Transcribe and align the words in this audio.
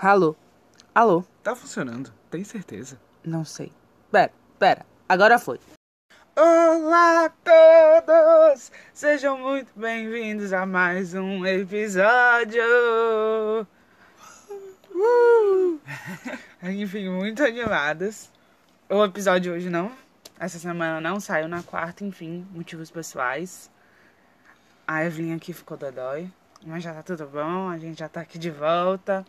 Alô? 0.00 0.36
Alô? 0.94 1.24
Tá 1.42 1.56
funcionando, 1.56 2.14
tem 2.30 2.44
certeza. 2.44 3.00
Não 3.24 3.44
sei. 3.44 3.72
Pera, 4.12 4.30
pera. 4.56 4.86
Agora 5.08 5.40
foi. 5.40 5.58
Olá 6.36 7.24
a 7.24 7.30
todos! 7.30 8.70
Sejam 8.94 9.36
muito 9.36 9.72
bem-vindos 9.74 10.52
a 10.52 10.64
mais 10.64 11.14
um 11.14 11.44
episódio! 11.44 12.62
Uh! 14.94 15.80
Enfim, 16.62 17.08
muito 17.08 17.42
animados. 17.42 18.30
O 18.88 19.04
episódio 19.04 19.52
hoje 19.52 19.68
não. 19.68 19.90
Essa 20.38 20.60
semana 20.60 21.00
não 21.00 21.18
saiu 21.18 21.48
na 21.48 21.64
quarta, 21.64 22.04
enfim, 22.04 22.46
motivos 22.52 22.88
pessoais. 22.88 23.68
A 24.86 25.04
Evelyn 25.04 25.34
aqui 25.34 25.52
ficou 25.52 25.76
dodói. 25.76 26.30
Mas 26.64 26.84
já 26.84 26.94
tá 26.94 27.02
tudo 27.02 27.26
bom, 27.26 27.68
a 27.68 27.76
gente 27.78 27.98
já 27.98 28.08
tá 28.08 28.20
aqui 28.20 28.38
de 28.38 28.48
volta. 28.48 29.26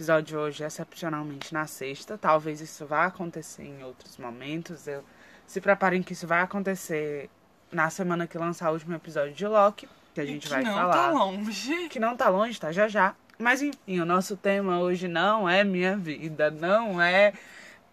O 0.00 0.02
episódio 0.02 0.24
de 0.28 0.34
hoje 0.34 0.64
é 0.64 0.66
excepcionalmente 0.66 1.52
na 1.52 1.66
sexta. 1.66 2.16
Talvez 2.16 2.62
isso 2.62 2.86
vá 2.86 3.04
acontecer 3.04 3.64
em 3.64 3.84
outros 3.84 4.16
momentos. 4.16 4.86
Eu 4.86 5.04
se 5.46 5.60
preparem 5.60 6.02
que 6.02 6.14
isso 6.14 6.26
vai 6.26 6.40
acontecer 6.40 7.28
na 7.70 7.90
semana 7.90 8.26
que 8.26 8.38
lançar 8.38 8.70
o 8.70 8.72
último 8.72 8.94
episódio 8.94 9.34
de 9.34 9.46
Loki, 9.46 9.86
que 10.14 10.20
a 10.22 10.24
gente 10.24 10.44
que 10.44 10.54
vai 10.54 10.62
não 10.62 10.72
falar. 10.72 10.92
tá 10.94 11.10
longe. 11.10 11.88
Que 11.90 12.00
não 12.00 12.16
tá 12.16 12.30
longe, 12.30 12.58
tá 12.58 12.72
já 12.72 12.88
já. 12.88 13.14
Mas 13.38 13.60
enfim, 13.60 14.00
o 14.00 14.06
nosso 14.06 14.38
tema 14.38 14.80
hoje 14.80 15.06
não 15.06 15.46
é 15.46 15.62
minha 15.64 15.98
vida, 15.98 16.50
não 16.50 16.98
é, 16.98 17.34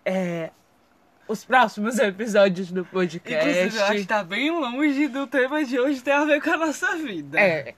é 0.06 0.52
os 1.28 1.44
próximos 1.44 2.00
episódios 2.00 2.72
do 2.72 2.86
podcast. 2.86 3.50
Inclusive, 3.50 3.78
eu 3.78 3.84
acho 3.84 3.96
que 3.96 4.06
tá 4.06 4.24
bem 4.24 4.50
longe 4.50 5.10
do 5.10 5.28
tema 5.28 5.62
de 5.66 5.78
hoje 5.78 6.02
ter 6.02 6.12
a 6.12 6.24
ver 6.24 6.42
com 6.42 6.52
a 6.52 6.58
nossa 6.58 6.96
vida. 6.96 7.38
É. 7.38 7.76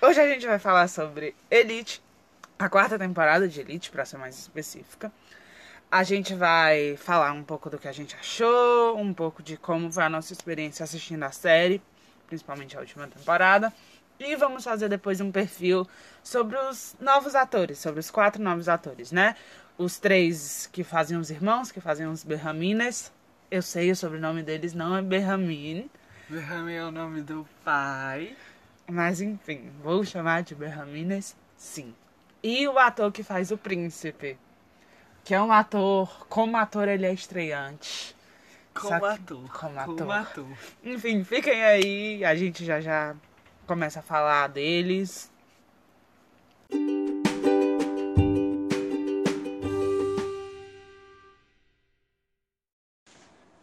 Hoje 0.00 0.20
a 0.20 0.28
gente 0.28 0.46
vai 0.46 0.60
falar 0.60 0.86
sobre 0.86 1.34
Elite, 1.50 2.00
a 2.58 2.68
quarta 2.68 2.98
temporada 2.98 3.48
de 3.48 3.60
Elite, 3.60 3.90
pra 3.90 4.04
ser 4.04 4.18
mais 4.18 4.38
específica. 4.38 5.12
A 5.90 6.02
gente 6.02 6.34
vai 6.34 6.96
falar 6.96 7.32
um 7.32 7.42
pouco 7.44 7.68
do 7.68 7.78
que 7.78 7.86
a 7.86 7.92
gente 7.92 8.16
achou, 8.16 8.96
um 8.96 9.12
pouco 9.12 9.42
de 9.42 9.56
como 9.56 9.92
foi 9.92 10.04
a 10.04 10.08
nossa 10.08 10.32
experiência 10.32 10.84
assistindo 10.84 11.22
a 11.22 11.30
série, 11.30 11.82
principalmente 12.26 12.76
a 12.76 12.80
última 12.80 13.06
temporada. 13.06 13.72
E 14.18 14.36
vamos 14.36 14.64
fazer 14.64 14.88
depois 14.88 15.20
um 15.20 15.30
perfil 15.30 15.86
sobre 16.22 16.56
os 16.56 16.96
novos 17.00 17.34
atores, 17.34 17.78
sobre 17.78 18.00
os 18.00 18.10
quatro 18.10 18.42
novos 18.42 18.68
atores, 18.68 19.12
né? 19.12 19.34
Os 19.76 19.98
três 19.98 20.68
que 20.72 20.84
fazem 20.84 21.18
os 21.18 21.30
irmãos, 21.30 21.72
que 21.72 21.80
fazem 21.80 22.06
os 22.06 22.22
Berramines. 22.22 23.12
Eu 23.50 23.60
sei, 23.60 23.90
o 23.90 23.96
sobrenome 23.96 24.42
deles 24.42 24.72
não 24.72 24.96
é 24.96 25.02
Berramin. 25.02 25.90
Berrame 26.28 26.72
é 26.72 26.84
o 26.84 26.90
nome 26.90 27.20
do 27.20 27.46
pai. 27.64 28.36
Mas 28.86 29.20
enfim, 29.20 29.70
vou 29.82 30.04
chamar 30.04 30.42
de 30.42 30.54
Berramines, 30.54 31.36
sim. 31.56 31.94
E 32.42 32.66
o 32.66 32.78
ator 32.78 33.12
que 33.12 33.22
faz 33.22 33.50
o 33.52 33.56
príncipe, 33.56 34.36
que 35.24 35.34
é 35.34 35.40
um 35.40 35.52
ator, 35.52 36.26
como 36.28 36.56
ator 36.56 36.88
ele 36.88 37.06
é 37.06 37.12
estreante. 37.12 38.16
Como 38.74 38.98
que- 38.98 39.06
ator. 39.06 39.52
como 39.52 39.78
ator. 39.78 39.96
Como 39.96 40.12
ator. 40.12 40.46
Enfim, 40.82 41.22
fiquem 41.22 41.62
aí, 41.62 42.24
a 42.24 42.34
gente 42.34 42.64
já 42.64 42.80
já 42.80 43.14
começa 43.66 44.00
a 44.00 44.02
falar 44.02 44.48
deles. 44.48 45.30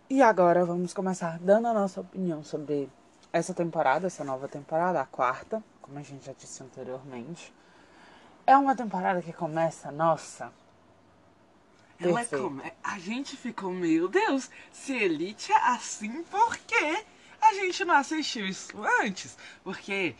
E 0.09 0.21
agora 0.21 0.65
vamos 0.65 0.93
começar 0.93 1.37
dando 1.39 1.67
a 1.67 1.73
nossa 1.73 2.01
opinião 2.01 2.43
sobre 2.43 2.89
essa 3.31 3.53
temporada, 3.53 4.07
essa 4.07 4.23
nova 4.23 4.47
temporada, 4.47 4.99
a 5.01 5.05
quarta, 5.05 5.63
como 5.81 5.99
a 5.99 6.01
gente 6.01 6.25
já 6.25 6.33
disse 6.33 6.63
anteriormente. 6.63 7.53
É 8.49 8.57
uma 8.57 8.75
temporada 8.75 9.21
que 9.21 9.31
começa, 9.31 9.91
nossa. 9.91 10.51
Ela 12.01 12.15
perfeito. 12.15 12.43
come... 12.43 12.63
A 12.83 12.97
gente 12.97 13.37
ficou, 13.37 13.71
meu 13.71 14.07
Deus, 14.07 14.49
se 14.71 14.91
Elite 14.91 15.51
é 15.51 15.67
assim, 15.67 16.23
por 16.23 16.57
que 16.57 17.05
a 17.39 17.53
gente 17.53 17.85
não 17.85 17.93
assistiu 17.93 18.47
isso 18.47 18.71
antes? 19.03 19.37
Porque, 19.63 20.15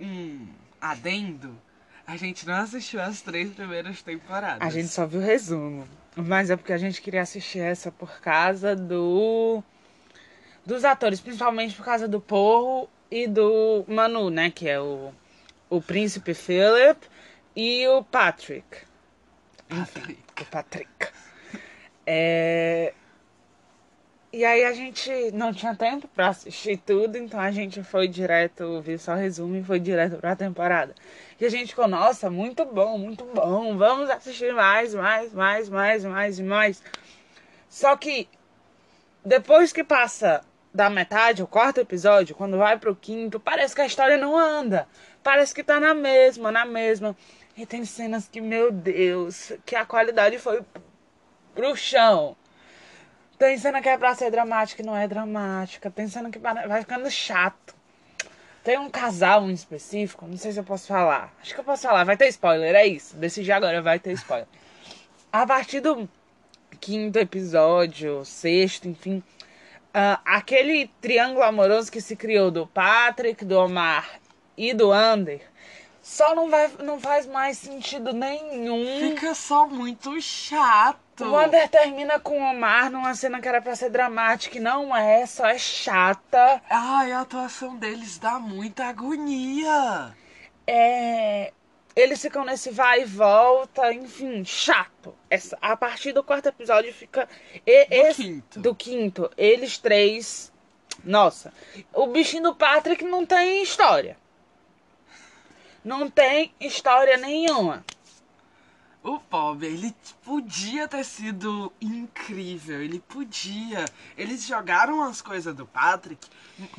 um 0.00 0.48
adendo, 0.80 1.54
a 2.06 2.16
gente 2.16 2.46
não 2.46 2.54
assistiu 2.54 2.98
as 2.98 3.20
três 3.20 3.52
primeiras 3.52 4.00
temporadas. 4.00 4.66
A 4.66 4.70
gente 4.70 4.88
só 4.88 5.04
viu 5.04 5.20
o 5.20 5.22
resumo. 5.22 5.86
Mas 6.16 6.48
é 6.48 6.56
porque 6.56 6.72
a 6.72 6.78
gente 6.78 7.02
queria 7.02 7.20
assistir 7.20 7.58
essa 7.58 7.92
por 7.92 8.22
causa 8.22 8.74
do. 8.74 9.62
dos 10.64 10.82
atores, 10.82 11.20
principalmente 11.20 11.76
por 11.76 11.84
causa 11.84 12.08
do 12.08 12.22
Porro 12.22 12.88
e 13.10 13.28
do 13.28 13.84
Manu, 13.86 14.30
né? 14.30 14.50
Que 14.50 14.66
é 14.66 14.80
o, 14.80 15.12
o 15.68 15.82
príncipe 15.82 16.32
Philip 16.32 17.06
e 17.56 17.88
o 17.88 18.04
Patrick. 18.04 18.84
Patrick. 19.66 20.42
O 20.42 20.44
Patrick. 20.44 21.08
É... 22.06 22.92
E 24.32 24.44
aí 24.44 24.64
a 24.64 24.72
gente 24.74 25.10
não 25.32 25.54
tinha 25.54 25.74
tempo 25.74 26.06
pra 26.08 26.28
assistir 26.28 26.76
tudo, 26.76 27.16
então 27.16 27.40
a 27.40 27.50
gente 27.50 27.82
foi 27.82 28.06
direto, 28.06 28.82
viu 28.82 28.98
só 28.98 29.12
o 29.12 29.16
resumo 29.16 29.56
e 29.56 29.64
foi 29.64 29.80
direto 29.80 30.18
pra 30.18 30.36
temporada. 30.36 30.94
E 31.40 31.46
a 31.46 31.48
gente 31.48 31.68
ficou, 31.68 31.88
nossa, 31.88 32.28
muito 32.28 32.62
bom, 32.66 32.98
muito 32.98 33.24
bom, 33.24 33.78
vamos 33.78 34.10
assistir 34.10 34.52
mais, 34.52 34.94
mais, 34.94 35.32
mais, 35.32 35.70
mais, 35.70 36.04
mais 36.04 36.38
e 36.38 36.42
mais. 36.42 36.82
Só 37.66 37.96
que 37.96 38.28
depois 39.24 39.72
que 39.72 39.82
passa 39.82 40.44
da 40.74 40.90
metade, 40.90 41.42
o 41.42 41.46
quarto 41.46 41.80
episódio, 41.80 42.36
quando 42.36 42.58
vai 42.58 42.78
pro 42.78 42.94
quinto, 42.94 43.40
parece 43.40 43.74
que 43.74 43.80
a 43.80 43.86
história 43.86 44.18
não 44.18 44.36
anda. 44.36 44.86
Parece 45.22 45.54
que 45.54 45.64
tá 45.64 45.80
na 45.80 45.94
mesma, 45.94 46.52
na 46.52 46.66
mesma. 46.66 47.16
E 47.56 47.64
tem 47.64 47.84
cenas 47.86 48.28
que, 48.28 48.40
meu 48.40 48.70
Deus, 48.70 49.52
que 49.64 49.74
a 49.74 49.86
qualidade 49.86 50.38
foi 50.38 50.62
pro 51.54 51.74
chão. 51.74 52.36
Tem 53.38 53.56
cena 53.56 53.80
que 53.80 53.88
é 53.88 53.96
pra 53.96 54.14
ser 54.14 54.30
dramática 54.30 54.82
e 54.82 54.84
não 54.84 54.94
é 54.94 55.08
dramática. 55.08 55.90
Tem 55.90 56.06
cena 56.06 56.30
que 56.30 56.38
vai 56.38 56.80
ficando 56.80 57.10
chato. 57.10 57.74
Tem 58.62 58.78
um 58.78 58.90
casal 58.90 59.48
em 59.48 59.54
específico, 59.54 60.26
não 60.26 60.36
sei 60.36 60.52
se 60.52 60.58
eu 60.58 60.64
posso 60.64 60.88
falar. 60.88 61.32
Acho 61.40 61.54
que 61.54 61.60
eu 61.60 61.64
posso 61.64 61.82
falar, 61.82 62.04
vai 62.04 62.16
ter 62.16 62.28
spoiler, 62.28 62.74
é 62.74 62.86
isso. 62.86 63.16
Decidi 63.16 63.52
agora, 63.52 63.80
vai 63.80 63.98
ter 63.98 64.12
spoiler. 64.12 64.48
A 65.32 65.46
partir 65.46 65.80
do 65.80 66.08
quinto 66.80 67.18
episódio, 67.18 68.24
sexto, 68.24 68.88
enfim. 68.88 69.22
ah, 69.94 70.20
aquele 70.24 70.90
triângulo 71.00 71.44
amoroso 71.44 71.90
que 71.92 72.00
se 72.00 72.16
criou 72.16 72.50
do 72.50 72.66
Patrick, 72.66 73.44
do 73.44 73.56
Omar 73.56 74.20
e 74.56 74.74
do 74.74 74.92
Ander 74.92 75.40
só 76.08 76.36
não, 76.36 76.48
vai, 76.48 76.70
não 76.84 77.00
faz 77.00 77.26
mais 77.26 77.58
sentido 77.58 78.12
nenhum. 78.12 79.00
Fica 79.00 79.34
só 79.34 79.66
muito 79.66 80.20
chato. 80.20 81.24
Wander 81.24 81.68
termina 81.68 82.20
com 82.20 82.40
o 82.40 82.50
Omar 82.50 82.90
numa 82.92 83.12
cena 83.16 83.40
que 83.40 83.48
era 83.48 83.60
pra 83.60 83.74
ser 83.74 83.90
dramática 83.90 84.56
e 84.56 84.60
não 84.60 84.96
é, 84.96 85.26
só 85.26 85.46
é 85.46 85.58
chata. 85.58 86.62
Ai, 86.70 87.10
a 87.10 87.22
atuação 87.22 87.74
deles 87.76 88.18
dá 88.18 88.38
muita 88.38 88.84
agonia. 88.84 90.14
É... 90.64 91.52
Eles 91.96 92.20
ficam 92.22 92.44
nesse 92.44 92.70
vai 92.70 93.00
e 93.02 93.04
volta, 93.04 93.92
enfim, 93.92 94.44
chato. 94.44 95.12
Essa, 95.28 95.58
a 95.60 95.76
partir 95.76 96.12
do 96.12 96.22
quarto 96.22 96.46
episódio 96.50 96.92
fica. 96.94 97.26
e- 97.66 97.86
Do 97.86 97.94
esse- 97.94 98.22
quinto. 98.22 98.60
Do 98.60 98.74
quinto, 98.74 99.30
eles 99.36 99.78
três. 99.78 100.52
Nossa, 101.02 101.52
o 101.92 102.06
bichinho 102.06 102.44
do 102.44 102.54
Patrick 102.54 103.02
não 103.04 103.26
tem 103.26 103.62
história. 103.62 104.16
Não 105.86 106.10
tem 106.10 106.52
história 106.58 107.16
nenhuma. 107.16 107.84
O 109.04 109.20
pobre, 109.20 109.68
ele 109.68 109.94
podia 110.24 110.88
ter 110.88 111.04
sido 111.04 111.72
incrível, 111.80 112.82
ele 112.82 112.98
podia. 112.98 113.84
Eles 114.18 114.44
jogaram 114.44 115.00
as 115.04 115.22
coisas 115.22 115.54
do 115.54 115.64
Patrick 115.64 116.28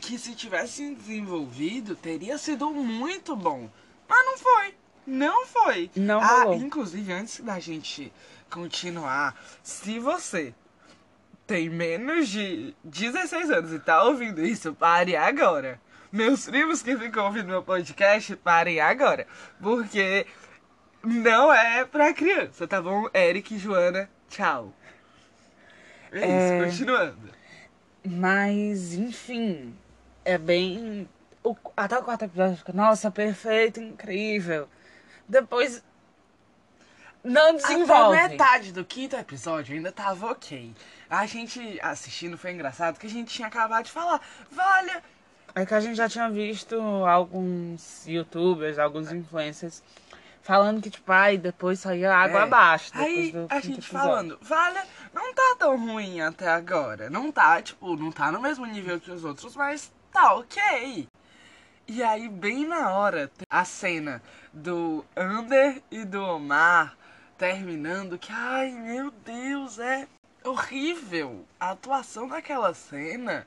que 0.02 0.20
se 0.20 0.36
tivessem 0.36 0.94
desenvolvido 0.94 1.96
teria 1.96 2.38
sido 2.38 2.70
muito 2.70 3.34
bom. 3.34 3.70
Mas 4.10 4.26
não 4.26 4.38
foi. 4.38 4.76
Não 5.06 5.46
foi. 5.46 5.90
Não 5.96 6.20
ah, 6.20 6.44
rolou. 6.44 6.56
inclusive, 6.56 7.14
antes 7.14 7.40
da 7.40 7.62
gente 7.62 8.12
continuar, 8.50 9.42
se 9.64 10.00
você 10.00 10.54
tem 11.46 11.70
menos 11.70 12.28
de 12.28 12.76
16 12.84 13.52
anos 13.52 13.72
e 13.72 13.80
tá 13.80 14.04
ouvindo 14.04 14.46
isso, 14.46 14.74
pare 14.74 15.16
agora. 15.16 15.80
Meus 16.12 16.46
primos 16.46 16.82
que 16.82 16.96
ficam 16.98 17.26
ouvindo 17.26 17.48
meu 17.48 17.62
podcast, 17.64 18.36
parem 18.38 18.80
agora. 18.80 19.28
Porque 19.62 20.26
não 21.04 21.54
é 21.54 21.84
pra 21.86 22.14
criança, 22.14 22.68
tá 22.68 22.82
bom? 22.82 23.08
Eric 23.14 23.56
e 23.56 23.58
Joana, 23.58 24.10
tchau. 24.30 24.74
É, 26.12 26.20
É. 26.22 26.60
isso, 26.68 26.72
continuando. 26.86 27.30
Mas, 28.06 28.94
enfim, 28.94 29.76
é 30.24 30.38
bem. 30.38 31.08
O, 31.44 31.56
até 31.76 31.98
o 31.98 32.04
quarto 32.04 32.24
episódio 32.26 32.58
fica, 32.58 32.74
nossa, 32.74 33.12
perfeito, 33.12 33.80
incrível. 33.82 34.68
Depois. 35.28 35.84
Não 37.24 37.56
desenvolve. 37.56 38.18
Até 38.18 38.30
metade 38.30 38.72
do 38.72 38.86
quinto 38.86 39.16
episódio 39.18 39.76
ainda 39.76 39.92
tava 39.92 40.32
ok. 40.32 40.74
A 41.10 41.26
gente 41.26 41.78
assistindo 41.82 42.38
foi 42.38 42.52
engraçado 42.52 42.98
que 42.98 43.08
a 43.08 43.10
gente 43.10 43.34
tinha 43.34 43.48
acabado 43.50 43.86
de 43.86 43.92
falar. 43.92 44.22
Olha, 44.58 45.04
É 45.56 45.66
que 45.66 45.74
a 45.74 45.80
gente 45.80 45.96
já 45.96 46.08
tinha 46.08 46.30
visto 46.30 46.76
alguns 47.06 48.06
youtubers, 48.06 48.78
alguns 48.78 49.12
influencers 49.12 49.82
falando 50.42 50.82
que, 50.82 50.90
tipo, 50.90 51.12
ai, 51.12 51.38
depois 51.38 51.80
só 51.80 51.94
ia 51.94 52.14
água 52.16 52.40
É. 52.42 52.44
abaixo. 52.44 52.92
Depois 52.94 53.10
Aí 53.18 53.32
do 53.32 53.48
a 53.50 53.60
gente 53.60 53.80
episódio. 53.80 53.88
falando, 53.90 54.40
vale, 54.42 54.80
não 55.14 55.34
tá 55.34 55.56
tão 55.60 55.78
ruim 55.78 56.22
até 56.22 56.48
agora. 56.48 57.10
Não 57.10 57.32
tá, 57.32 57.62
tipo, 57.62 57.96
não 57.98 58.12
tá 58.12 58.32
no 58.32 58.40
mesmo 58.40 58.66
nível 58.66 59.00
que 59.00 59.12
os 59.12 59.24
outros, 59.26 59.56
mas 59.56 59.92
tá 60.12 60.36
ok. 60.36 61.08
E 61.88 62.04
aí, 62.04 62.30
bem 62.30 62.66
na 62.66 62.92
hora, 62.92 63.32
a 63.50 63.66
cena 63.66 64.22
do 64.54 65.04
Ander 65.16 65.82
e 65.92 66.06
do 66.06 66.22
Omar 66.22 66.96
terminando, 67.38 68.18
que, 68.18 68.32
ai 68.32 68.72
meu 68.72 69.10
Deus, 69.12 69.80
é 69.80 70.08
horrível. 70.46 71.46
A 71.60 71.72
atuação 71.72 72.28
daquela 72.28 72.74
cena. 72.74 73.46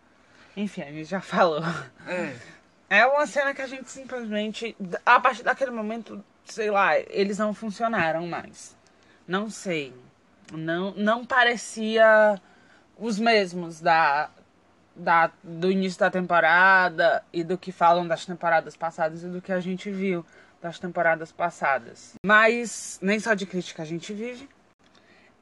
Enfim, 0.57 0.83
a 0.83 0.93
gente 0.93 1.05
já 1.05 1.21
falou. 1.21 1.63
É. 2.07 2.37
É 2.89 3.07
uma 3.07 3.25
cena 3.25 3.55
que 3.55 3.63
a 3.63 3.69
gente 3.69 3.89
simplesmente. 3.89 4.77
A 5.07 5.21
partir 5.21 5.45
daquele 5.45 5.71
momento, 5.71 6.25
sei 6.45 6.71
lá, 6.73 6.99
eles 6.99 7.39
não 7.39 7.55
funcionaram 7.55 8.27
mais. 8.27 8.77
Não 9.29 9.49
sei. 9.49 9.95
Não, 10.53 10.93
não 10.97 11.25
parecia 11.25 12.41
os 12.99 13.17
mesmos 13.19 13.81
da, 13.81 14.29
da, 14.97 15.31
do 15.43 15.71
início 15.71 16.01
da 16.01 16.11
temporada 16.11 17.25
e 17.33 17.45
do 17.45 17.57
que 17.57 17.71
falam 17.71 18.09
das 18.09 18.27
temporadas 18.27 18.77
passadas 18.77 19.23
e 19.23 19.29
do 19.29 19.41
que 19.41 19.53
a 19.53 19.61
gente 19.61 19.89
viu 19.91 20.27
das 20.61 20.81
temporadas 20.81 21.31
passadas. 21.31 22.15
Mas 22.27 22.99
nem 23.01 23.21
só 23.21 23.35
de 23.35 23.47
crítica 23.47 23.83
a 23.83 23.87
gente 23.87 24.13
vive. 24.13 24.49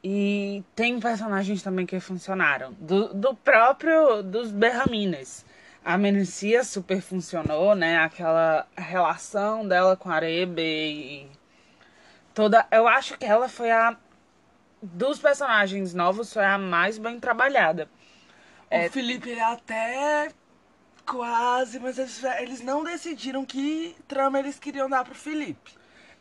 E 0.03 0.63
tem 0.75 1.01
personagens 1.01 1.63
também 1.63 1.85
que 1.85 1.99
funcionaram. 2.01 2.73
Do, 2.75 3.13
do 3.15 3.35
próprio. 3.35 4.23
dos 4.23 4.51
Berramines. 4.51 5.45
A 5.85 5.97
Menecia 5.97 6.65
super 6.65 7.01
funcionou, 7.01 7.75
né? 7.75 7.99
Aquela 7.99 8.67
relação 8.77 9.67
dela 9.67 9.97
com 9.97 10.11
a 10.11 10.15
Arebe 10.15 10.63
e. 10.63 11.31
Toda. 12.35 12.67
Eu 12.71 12.87
acho 12.87 13.17
que 13.19 13.25
ela 13.25 13.49
foi 13.49 13.71
a. 13.71 13.97
Dos 14.81 15.19
personagens 15.19 15.93
novos, 15.93 16.33
foi 16.33 16.45
a 16.45 16.57
mais 16.57 16.99
bem 16.99 17.19
trabalhada. 17.19 17.89
O 18.71 18.91
Felipe 18.91 19.31
ele 19.31 19.41
até 19.41 20.29
quase, 21.05 21.81
mas 21.81 21.99
eles, 21.99 22.23
eles 22.39 22.61
não 22.61 22.85
decidiram 22.85 23.45
que 23.45 23.97
trama 24.07 24.39
eles 24.39 24.59
queriam 24.59 24.89
dar 24.89 25.05
pro 25.05 25.15
Felipe. 25.15 25.73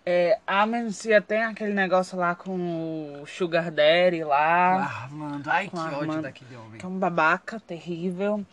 É, 0.10 0.40
a 0.48 0.66
Menecia 0.66 1.22
tem 1.22 1.44
aquele 1.44 1.74
negócio 1.74 2.18
lá 2.18 2.34
com 2.34 3.22
o 3.22 3.28
Sugar 3.28 3.70
Daddy 3.70 4.24
lá. 4.24 5.04
Armando, 5.04 5.50
ai 5.50 5.68
que 5.68 5.76
ódio 5.78 6.00
Armando. 6.00 6.22
daquele 6.22 6.56
homem. 6.56 6.80
que 6.80 6.86
é 6.86 6.88
um 6.88 6.98
babaca 6.98 7.60
terrível. 7.60 8.46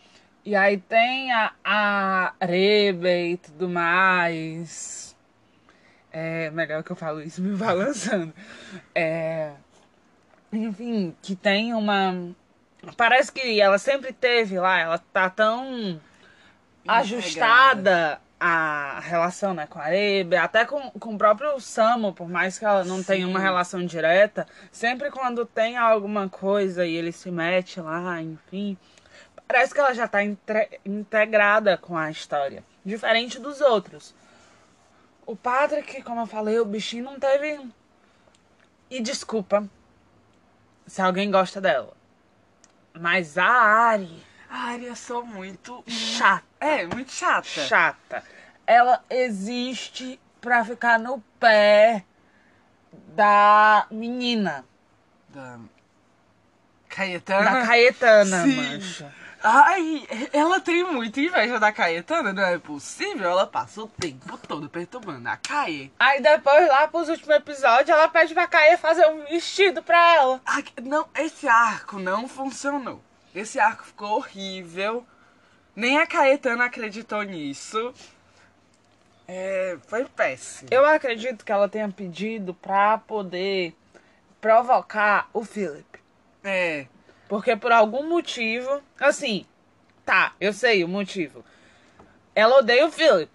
E 0.43 0.53
aí 0.53 0.77
tem 0.77 1.31
a, 1.31 1.53
a 1.63 2.33
Rebe 2.41 3.07
e 3.07 3.37
tudo 3.37 3.69
mais. 3.69 5.15
É 6.11 6.49
melhor 6.49 6.83
que 6.83 6.91
eu 6.91 6.95
falo 6.97 7.21
isso 7.21 7.41
me 7.41 7.55
balançando. 7.55 8.33
É, 8.93 9.53
enfim, 10.51 11.15
que 11.21 11.37
tem 11.37 11.73
uma. 11.73 12.35
Parece 12.97 13.31
que 13.31 13.61
ela 13.61 13.77
sempre 13.77 14.11
teve 14.11 14.59
lá, 14.59 14.77
ela 14.77 14.97
tá 14.97 15.29
tão 15.29 16.01
ajustada 16.85 18.19
a 18.47 18.99
relação 18.99 19.53
né, 19.55 19.65
com 19.65 19.79
a 19.79 19.85
Rebe, 19.85 20.35
até 20.35 20.65
com, 20.65 20.91
com 20.91 21.15
o 21.15 21.17
próprio 21.17 21.59
Samo, 21.59 22.13
por 22.13 22.29
mais 22.29 22.59
que 22.59 22.65
ela 22.65 22.83
não 22.83 23.01
tenha 23.03 23.27
uma 23.27 23.39
Sim. 23.39 23.45
relação 23.45 23.85
direta, 23.85 24.45
sempre 24.71 25.09
quando 25.09 25.45
tem 25.47 25.77
alguma 25.77 26.29
coisa 26.29 26.85
e 26.85 26.93
ele 26.93 27.11
se 27.11 27.31
mete 27.31 27.79
lá, 27.81 28.21
enfim, 28.21 28.77
parece 29.47 29.73
que 29.73 29.79
ela 29.79 29.93
já 29.95 30.07
tá 30.07 30.23
entre- 30.23 30.79
integrada 30.85 31.75
com 31.75 31.97
a 31.97 32.11
história, 32.11 32.63
diferente 32.85 33.39
dos 33.39 33.61
outros. 33.61 34.13
O 35.25 35.35
Patrick, 35.35 36.03
como 36.03 36.21
eu 36.21 36.27
falei, 36.27 36.59
o 36.59 36.65
bichinho 36.65 37.03
não 37.05 37.19
teve. 37.19 37.67
E 38.91 39.01
desculpa 39.01 39.67
se 40.85 41.01
alguém 41.01 41.31
gosta 41.31 41.59
dela. 41.59 41.93
Mas 42.93 43.39
a 43.39 43.47
Ari, 43.47 44.23
A 44.47 44.65
Arya 44.69 44.91
é 44.91 44.95
só 44.95 45.23
muito. 45.23 45.83
chata. 45.87 46.45
É, 46.59 46.85
muito 46.85 47.11
chata. 47.11 47.43
chata. 47.43 48.23
Ela 48.67 49.03
existe 49.09 50.19
pra 50.41 50.63
ficar 50.65 50.97
no 50.99 51.19
pé 51.39 52.03
da 53.15 53.85
menina, 53.91 54.65
Da. 55.29 55.59
Caetana. 56.89 57.51
da 57.51 57.65
Caetana, 57.67 58.43
Sim. 58.43 58.55
mancha. 58.55 59.13
Ai, 59.43 60.07
ela 60.33 60.59
tem 60.59 60.83
muita 60.83 61.19
inveja 61.19 61.59
da 61.59 61.71
Caetana, 61.71 62.33
não 62.33 62.41
é 62.43 62.57
possível? 62.57 63.29
Ela 63.29 63.45
passa 63.45 63.81
o 63.83 63.87
tempo 63.87 64.37
todo 64.39 64.67
perturbando 64.69 65.27
a 65.29 65.37
Caê. 65.37 65.91
Aí 65.99 66.19
depois, 66.21 66.67
lá 66.67 66.87
pros 66.87 67.09
últimos 67.09 67.35
episódios, 67.35 67.89
ela 67.89 68.07
pede 68.07 68.33
pra 68.33 68.47
Caê 68.47 68.75
fazer 68.77 69.05
um 69.07 69.23
vestido 69.25 69.83
pra 69.83 70.15
ela. 70.15 70.41
Ah, 70.45 70.63
Não, 70.81 71.07
esse 71.15 71.47
arco 71.47 71.99
não 71.99 72.27
funcionou. 72.27 73.03
Esse 73.35 73.59
arco 73.59 73.83
ficou 73.83 74.17
horrível. 74.17 75.05
Nem 75.75 75.99
a 75.99 76.07
Caetana 76.07 76.65
acreditou 76.65 77.21
nisso. 77.21 77.93
É, 79.27 79.77
foi 79.87 80.05
péssimo. 80.05 80.69
Eu 80.71 80.85
acredito 80.85 81.43
que 81.43 81.51
ela 81.51 81.67
tenha 81.67 81.89
pedido 81.89 82.53
pra 82.53 82.97
poder 82.97 83.75
provocar 84.39 85.29
o 85.33 85.43
Philip. 85.43 85.85
É, 86.43 86.85
Porque 87.27 87.55
por 87.55 87.71
algum 87.71 88.07
motivo, 88.07 88.81
assim, 88.99 89.45
tá, 90.05 90.33
eu 90.39 90.53
sei 90.53 90.83
o 90.83 90.87
motivo. 90.87 91.43
Ela 92.35 92.59
odeia 92.59 92.85
o 92.85 92.91
Philip. 92.91 93.31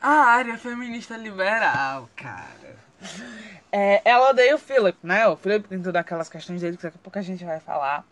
a 0.00 0.08
área 0.24 0.58
feminista 0.58 1.16
liberal, 1.16 2.08
cara. 2.16 2.76
É, 3.70 4.02
ela 4.04 4.30
odeia 4.30 4.54
o 4.54 4.58
Philip, 4.58 4.98
né? 5.02 5.26
O 5.28 5.36
Philip 5.36 5.68
tem 5.68 5.80
todas 5.80 6.00
aquelas 6.00 6.28
questões 6.28 6.60
dele 6.60 6.76
que 6.76 6.82
daqui 6.82 6.96
a 6.96 7.02
pouco 7.02 7.18
a 7.18 7.22
gente 7.22 7.44
vai 7.44 7.60
falar. 7.60 8.04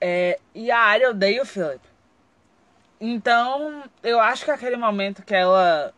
É, 0.00 0.38
e 0.54 0.70
a 0.70 0.78
Arya 0.78 1.10
odeia 1.10 1.42
o 1.42 1.46
Philip. 1.46 1.80
Então, 3.00 3.84
eu 4.02 4.20
acho 4.20 4.44
que 4.44 4.50
aquele 4.50 4.76
momento 4.76 5.22
que 5.22 5.34
ela 5.34 5.94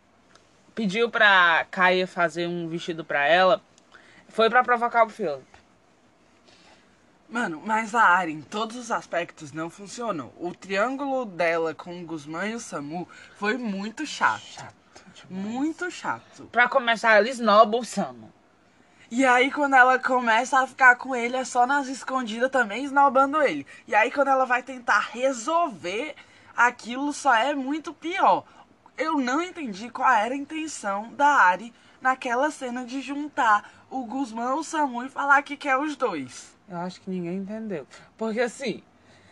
pediu 0.75 1.11
pra 1.11 1.67
Kaia 1.71 2.07
fazer 2.07 2.47
um 2.47 2.69
vestido 2.69 3.05
pra 3.05 3.27
ela 3.27 3.63
foi 4.29 4.49
pra 4.49 4.63
provocar 4.63 5.05
o 5.05 5.11
Philip. 5.11 5.45
Mano, 7.29 7.63
mas 7.65 7.95
a 7.95 8.03
área 8.03 8.33
em 8.33 8.43
todos 8.43 8.77
os 8.77 8.91
aspectos 8.91 9.53
não 9.53 9.71
funcionou. 9.71 10.35
O 10.37 10.53
triângulo 10.53 11.25
dela 11.25 11.75
com 11.75 12.01
o 12.01 12.05
Guzmán 12.05 12.47
e 12.47 12.55
o 12.55 12.61
Samu 12.61 13.09
foi 13.37 13.57
muito 13.57 14.05
chato. 14.05 14.67
Muito 15.29 15.91
chato. 15.91 16.49
Pra 16.51 16.69
começar, 16.69 17.17
ela 17.17 17.29
esnoba 17.29 17.77
o 17.77 17.85
Samo. 17.85 18.33
E 19.11 19.25
aí 19.25 19.51
quando 19.51 19.75
ela 19.75 19.99
começa 19.99 20.61
a 20.61 20.67
ficar 20.67 20.97
com 20.97 21.15
ele, 21.15 21.37
é 21.37 21.45
só 21.45 21.67
nas 21.67 21.89
escondidas 21.89 22.50
também, 22.50 22.85
esnobando 22.85 23.43
ele. 23.43 23.67
E 23.87 23.95
aí 23.95 24.11
quando 24.11 24.29
ela 24.29 24.45
vai 24.45 24.62
tentar 24.62 25.00
resolver, 25.12 26.15
aquilo 26.57 27.12
só 27.12 27.35
é 27.35 27.55
muito 27.55 27.93
pior. 27.93 28.45
Eu 29.00 29.19
não 29.19 29.40
entendi 29.40 29.88
qual 29.88 30.12
era 30.12 30.35
a 30.35 30.37
intenção 30.37 31.11
da 31.14 31.26
Ari 31.26 31.73
naquela 32.02 32.50
cena 32.50 32.85
de 32.85 33.00
juntar 33.00 33.87
o 33.88 34.04
Guzmán, 34.04 34.57
o 34.57 34.62
Samu 34.62 35.02
e 35.02 35.09
falar 35.09 35.42
que 35.42 35.57
quer 35.57 35.78
os 35.78 35.97
dois. 35.97 36.54
Eu 36.69 36.76
acho 36.76 37.00
que 37.00 37.09
ninguém 37.09 37.38
entendeu. 37.38 37.87
Porque 38.19 38.40
assim, 38.40 38.83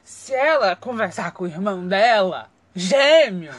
se 0.03 0.33
ela 0.33 0.75
conversar 0.75 1.33
com 1.33 1.45
o 1.45 1.47
irmão 1.47 1.87
dela, 1.87 2.51
gêmeo, 2.75 3.53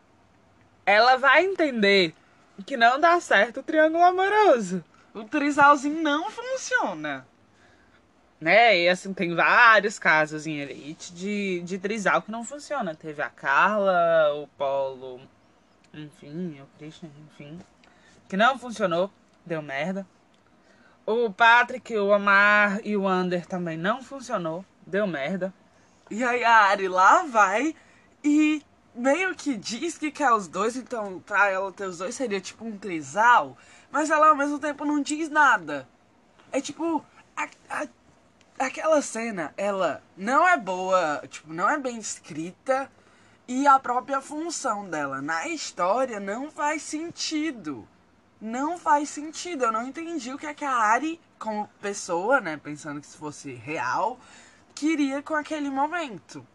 ela 0.84 1.16
vai 1.16 1.46
entender 1.46 2.14
que 2.66 2.76
não 2.76 3.00
dá 3.00 3.18
certo 3.18 3.60
o 3.60 3.62
triângulo 3.62 4.04
amoroso. 4.04 4.84
O 5.14 5.24
trisalzinho 5.24 6.02
não 6.02 6.30
funciona. 6.30 7.26
Né? 8.40 8.80
E 8.82 8.88
assim, 8.88 9.14
tem 9.14 9.34
vários 9.34 9.98
casos 9.98 10.46
em 10.46 10.58
Elite 10.58 11.12
de, 11.14 11.62
de 11.62 11.78
trisal 11.78 12.20
que 12.20 12.30
não 12.30 12.44
funciona. 12.44 12.94
Teve 12.94 13.22
a 13.22 13.30
Carla, 13.30 13.94
o 14.34 14.46
Polo, 14.58 15.20
enfim, 15.94 16.60
o 16.60 16.66
Christian, 16.78 17.08
enfim. 17.26 17.58
Que 18.28 18.36
não 18.36 18.58
funcionou, 18.58 19.10
deu 19.44 19.62
merda. 19.62 20.06
O 21.06 21.30
Patrick, 21.32 21.96
o 21.96 22.08
Omar 22.08 22.80
e 22.84 22.96
o 22.96 23.06
Ander 23.06 23.46
também 23.46 23.76
não 23.78 24.02
funcionou, 24.02 24.64
deu 24.86 25.06
merda. 25.06 25.54
E 26.10 26.22
aí 26.22 26.44
a 26.44 26.64
Ari 26.64 26.88
lá 26.88 27.22
vai 27.22 27.74
e 28.22 28.60
meio 28.94 29.34
que 29.34 29.56
diz 29.56 29.96
que 29.96 30.10
quer 30.10 30.32
os 30.32 30.48
dois, 30.48 30.76
então 30.76 31.20
pra 31.20 31.48
ela 31.48 31.72
ter 31.72 31.86
os 31.86 31.98
dois 31.98 32.14
seria 32.14 32.40
tipo 32.40 32.64
um 32.64 32.76
trisal, 32.76 33.56
mas 33.90 34.10
ela 34.10 34.28
ao 34.28 34.36
mesmo 34.36 34.58
tempo 34.58 34.84
não 34.84 35.00
diz 35.00 35.28
nada. 35.28 35.88
É 36.50 36.60
tipo, 36.60 37.04
a- 37.36 37.48
a- 37.70 37.88
aquela 38.58 39.02
cena, 39.02 39.52
ela 39.56 40.02
não 40.16 40.46
é 40.46 40.56
boa, 40.56 41.22
tipo, 41.28 41.52
não 41.52 41.68
é 41.68 41.78
bem 41.78 41.98
escrita 41.98 42.90
e 43.48 43.66
a 43.66 43.78
própria 43.78 44.20
função 44.20 44.88
dela 44.88 45.22
na 45.22 45.48
história 45.48 46.18
não 46.18 46.50
faz 46.50 46.82
sentido. 46.82 47.86
Não 48.40 48.78
faz 48.78 49.08
sentido. 49.08 49.64
Eu 49.64 49.72
não 49.72 49.86
entendi 49.86 50.32
o 50.32 50.38
que 50.38 50.46
é 50.46 50.54
que 50.54 50.64
a 50.64 50.74
Ari, 50.74 51.20
como 51.38 51.68
pessoa, 51.80 52.40
né, 52.40 52.56
pensando 52.56 53.00
que 53.00 53.06
se 53.06 53.16
fosse 53.16 53.52
real, 53.54 54.18
queria 54.74 55.22
com 55.22 55.34
aquele 55.34 55.70
momento. 55.70 56.46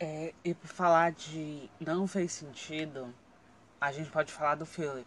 É, 0.00 0.34
e 0.44 0.52
por 0.54 0.68
falar 0.68 1.12
de 1.12 1.70
não 1.78 2.06
fez 2.08 2.32
sentido, 2.32 3.14
a 3.80 3.92
gente 3.92 4.10
pode 4.10 4.32
falar 4.32 4.56
do 4.56 4.66
Philip. 4.66 5.06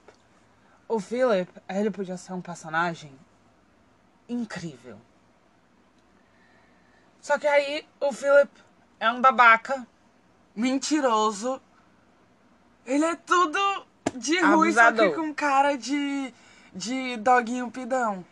o 0.88 1.00
Philip, 1.00 1.52
ele 1.68 1.92
podia 1.92 2.18
ser 2.18 2.34
um 2.34 2.42
personagem 2.42 3.12
incrível. 4.30 4.98
Só 7.26 7.40
que 7.40 7.48
aí 7.48 7.84
o 8.00 8.14
Philip 8.14 8.52
é 9.00 9.10
um 9.10 9.20
babaca. 9.20 9.88
Mentiroso. 10.56 11.60
Ele 12.86 13.04
é 13.04 13.16
tudo 13.16 13.60
de 14.14 14.40
ruim, 14.42 14.72
só 14.72 14.92
que 14.92 15.10
com 15.10 15.34
cara 15.34 15.76
de, 15.76 16.32
de 16.72 17.18
doguinho 17.18 17.72
pidão. 17.72 18.24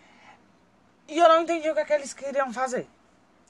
E 1.07 1.17
eu 1.17 1.27
não 1.27 1.41
entendi 1.41 1.67
o 1.71 1.73
que, 1.73 1.79
é 1.79 1.85
que 1.85 1.93
eles 1.93 2.13
queriam 2.13 2.53
fazer. 2.53 2.87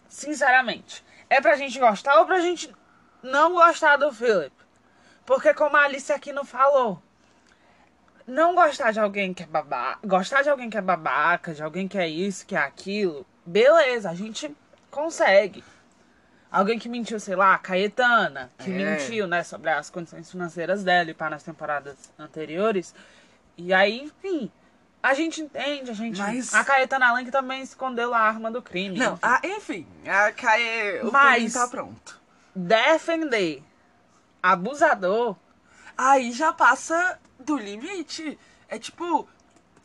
Sinceramente. 0.08 1.04
É 1.30 1.42
pra 1.42 1.58
gente 1.58 1.78
gostar 1.78 2.20
ou 2.20 2.26
pra 2.26 2.40
gente 2.40 2.74
não 3.22 3.54
gostar 3.54 3.98
do 3.98 4.14
Philip? 4.14 4.56
Porque 5.26 5.54
como 5.54 5.76
a 5.76 5.82
Alice 5.82 6.14
aqui 6.14 6.32
não 6.32 6.46
falou, 6.46 7.04
não 8.26 8.56
gostar 8.56 8.94
de 8.94 9.00
alguém 9.02 9.34
que 9.34 9.44
é 9.44 9.46
babaca, 9.46 10.08
gostar 10.08 10.42
de 10.42 10.50
alguém 10.50 10.70
que 10.70 10.78
é 10.78 10.82
babaca, 10.82 11.54
de 11.54 11.62
alguém 11.62 11.86
que 11.86 11.98
é 11.98 12.08
isso, 12.08 12.46
que 12.46 12.56
é 12.56 12.60
aquilo, 12.60 13.26
beleza, 13.46 14.10
a 14.10 14.16
gente 14.16 14.56
consegue. 14.94 15.64
Alguém 16.52 16.78
que 16.78 16.88
mentiu, 16.88 17.20
sei 17.20 17.36
lá, 17.36 17.56
a 17.56 17.58
Caetana, 17.58 18.52
que 18.60 18.70
É. 18.72 18.74
mentiu, 18.74 19.28
né, 19.28 19.44
sobre 19.44 19.72
as 19.72 19.90
condições 19.90 20.30
financeiras 20.30 20.84
dela 20.84 21.10
e 21.10 21.14
para 21.14 21.32
nas 21.32 21.42
temporadas 21.44 21.98
anteriores. 22.18 22.94
E 23.58 23.74
aí, 23.74 24.02
enfim, 24.04 24.52
a 25.02 25.14
gente 25.16 25.42
entende, 25.42 25.90
a 25.90 25.94
gente. 25.96 26.20
Mas- 26.20 26.54
A 26.54 26.64
Caetana 26.64 27.12
Lang 27.12 27.30
também 27.32 27.62
escondeu 27.64 28.14
a 28.14 28.20
arma 28.20 28.52
do 28.52 28.62
crime. 28.62 29.00
Não, 29.00 29.14
enfim. 29.14 29.20
ah, 29.24 29.42
enfim, 29.44 29.88
a 30.08 30.32
Caê, 30.32 31.02
o 31.02 31.12
Mas- 31.12 31.54
tá 31.54 31.68
pronto. 31.68 32.22
Defender 32.56 33.64
abusador 34.42 35.36
Aí 35.96 36.32
já 36.32 36.52
passa 36.52 37.20
do 37.40 37.56
limite. 37.56 38.38
É 38.68 38.80
tipo, 38.80 39.28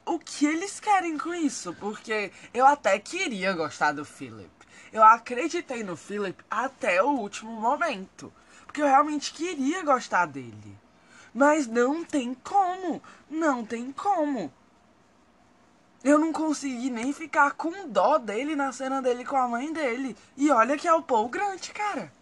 o 0.07 0.19
que 0.19 0.47
eles 0.47 0.81
querem 0.81 1.19
com 1.19 1.35
isso? 1.35 1.75
Porque 1.75 2.33
eu 2.55 2.65
até 2.67 2.99
queria 2.99 3.53
gostar 3.53 3.93
do 3.93 4.07
Philip. 4.07 4.49
Eu 4.93 5.03
acreditei 5.03 5.83
no 5.83 5.97
Philip 5.97 6.43
até 6.51 7.03
o 7.03 7.11
último 7.11 7.53
momento. 7.53 8.33
Porque 8.67 8.83
eu 8.83 8.87
realmente 8.87 9.33
queria 9.33 9.83
gostar 9.83 10.27
dele. 10.27 10.77
Mas 11.33 11.67
não 11.67 12.05
tem 12.05 12.35
como. 12.35 13.03
Não 13.31 13.65
tem 13.65 13.93
como. 13.93 14.53
Eu 16.03 16.19
não 16.19 16.33
consegui 16.33 16.91
nem 16.91 17.13
ficar 17.13 17.53
com 17.53 17.89
dó 17.89 18.19
dele 18.19 18.55
na 18.55 18.73
cena 18.73 19.03
dele 19.03 19.25
com 19.25 19.37
a 19.37 19.49
mãe 19.49 19.73
dele. 19.73 20.17
E 20.37 20.51
olha 20.51 20.77
que 20.77 20.87
é 20.87 20.95
o 20.95 21.03
Paul 21.03 21.29
Grant, 21.29 21.71
cara. 21.73 22.13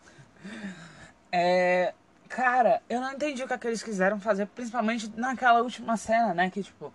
É. 1.30 1.92
Cara, 2.28 2.82
eu 2.88 3.00
não 3.00 3.12
entendi 3.12 3.42
o 3.42 3.46
que, 3.46 3.52
é 3.52 3.58
que 3.58 3.66
eles 3.66 3.82
quiseram 3.82 4.18
fazer, 4.18 4.46
principalmente 4.46 5.10
naquela 5.16 5.62
última 5.62 5.96
cena, 5.96 6.34
né? 6.34 6.50
Que, 6.50 6.62
tipo, 6.62 6.92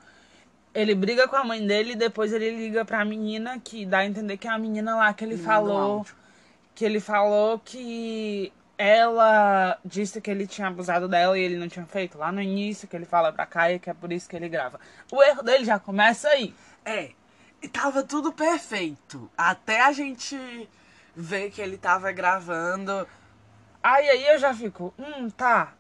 ele 0.74 0.96
briga 0.96 1.28
com 1.28 1.36
a 1.36 1.44
mãe 1.44 1.66
dele 1.66 1.94
e 1.94 1.96
depois 1.96 2.32
ele 2.34 2.50
liga 2.52 2.86
pra 2.86 3.04
menina, 3.04 3.60
que 3.60 3.86
dá 3.86 4.00
a 4.00 4.06
entender 4.06 4.38
que 4.38 4.48
é 4.48 4.52
a 4.52 4.58
menina 4.58 4.96
lá 4.96 5.14
que 5.14 5.24
ele 5.24 5.36
um 5.36 5.40
falou. 5.40 6.06
Que 6.74 6.86
ele 6.86 7.00
falou 7.00 7.60
que 7.60 8.52
ela 8.78 9.78
disse 9.84 10.22
que 10.22 10.32
ele 10.32 10.48
tinha 10.48 10.68
abusado 10.68 11.08
dela 11.08 11.38
e 11.38 11.42
ele 11.42 11.58
não 11.58 11.68
tinha 11.68 11.86
feito. 11.86 12.18
Lá 12.18 12.32
no 12.32 12.42
início, 12.42 12.88
que 12.88 12.96
ele 12.96 13.06
fala 13.06 13.32
pra 13.32 13.46
Caia 13.46 13.78
que 13.78 13.90
é 13.90 13.94
por 13.94 14.12
isso 14.12 14.30
que 14.30 14.36
ele 14.36 14.50
grava. 14.50 14.80
O 15.12 15.22
erro 15.22 15.44
dele 15.44 15.66
já 15.66 15.78
começa 15.78 16.30
aí. 16.30 16.54
É, 16.86 17.12
e 17.62 17.68
tava 17.68 18.02
tudo 18.04 18.32
perfeito. 18.34 19.30
Até 19.38 19.82
a 19.82 19.92
gente 19.92 20.36
ver 21.16 21.52
que 21.52 21.62
ele 21.62 21.78
tava 21.78 22.12
gravando. 22.12 23.08
Aí 23.84 24.10
aí 24.10 24.28
eu 24.28 24.40
já 24.40 24.54
fico, 24.54 24.94
hum, 24.98 25.30
tá. 25.30 25.74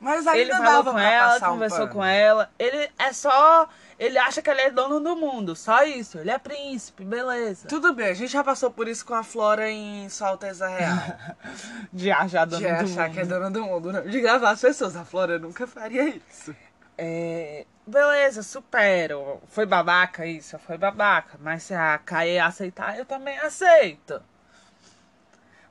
Mas 0.00 0.26
ainda 0.28 0.40
Ele 0.40 0.52
falou 0.52 0.92
com 0.92 0.98
ela, 0.98 1.36
um 1.36 1.40
conversou 1.40 1.78
pano. 1.80 1.92
com 1.92 2.04
ela. 2.04 2.50
Ele 2.58 2.88
é 2.98 3.12
só. 3.12 3.68
Ele 3.98 4.16
acha 4.16 4.40
que 4.40 4.48
ele 4.48 4.60
é 4.60 4.70
dono 4.70 5.00
do 5.00 5.16
mundo. 5.16 5.56
Só 5.56 5.82
isso. 5.82 6.18
Ele 6.18 6.30
é 6.30 6.38
príncipe, 6.38 7.04
beleza. 7.04 7.66
Tudo 7.66 7.92
bem, 7.92 8.06
a 8.08 8.14
gente 8.14 8.30
já 8.30 8.44
passou 8.44 8.70
por 8.70 8.86
isso 8.86 9.04
com 9.04 9.14
a 9.14 9.24
Flora 9.24 9.68
em 9.68 10.08
Sua 10.08 10.28
Alteza 10.28 10.68
Real. 10.68 10.96
De 11.92 12.12
achar 12.12 12.46
De 12.46 12.58
do 12.60 12.66
achar 12.68 13.08
mundo. 13.08 13.14
que 13.14 13.20
é 13.20 13.24
dona 13.24 13.50
do 13.50 13.62
mundo, 13.64 13.92
não. 13.92 14.02
De 14.02 14.20
gravar 14.20 14.50
as 14.50 14.60
pessoas. 14.60 14.94
A 14.94 15.04
Flora 15.04 15.36
nunca 15.38 15.66
faria 15.66 16.08
isso. 16.08 16.54
É, 16.96 17.66
beleza, 17.84 18.44
supero. 18.44 19.40
Foi 19.48 19.66
babaca 19.66 20.24
isso? 20.26 20.56
Foi 20.60 20.78
babaca. 20.78 21.36
Mas 21.40 21.64
se 21.64 21.74
a 21.74 21.98
Caê 21.98 22.38
aceitar, 22.38 22.96
eu 22.96 23.04
também 23.04 23.36
aceito. 23.38 24.22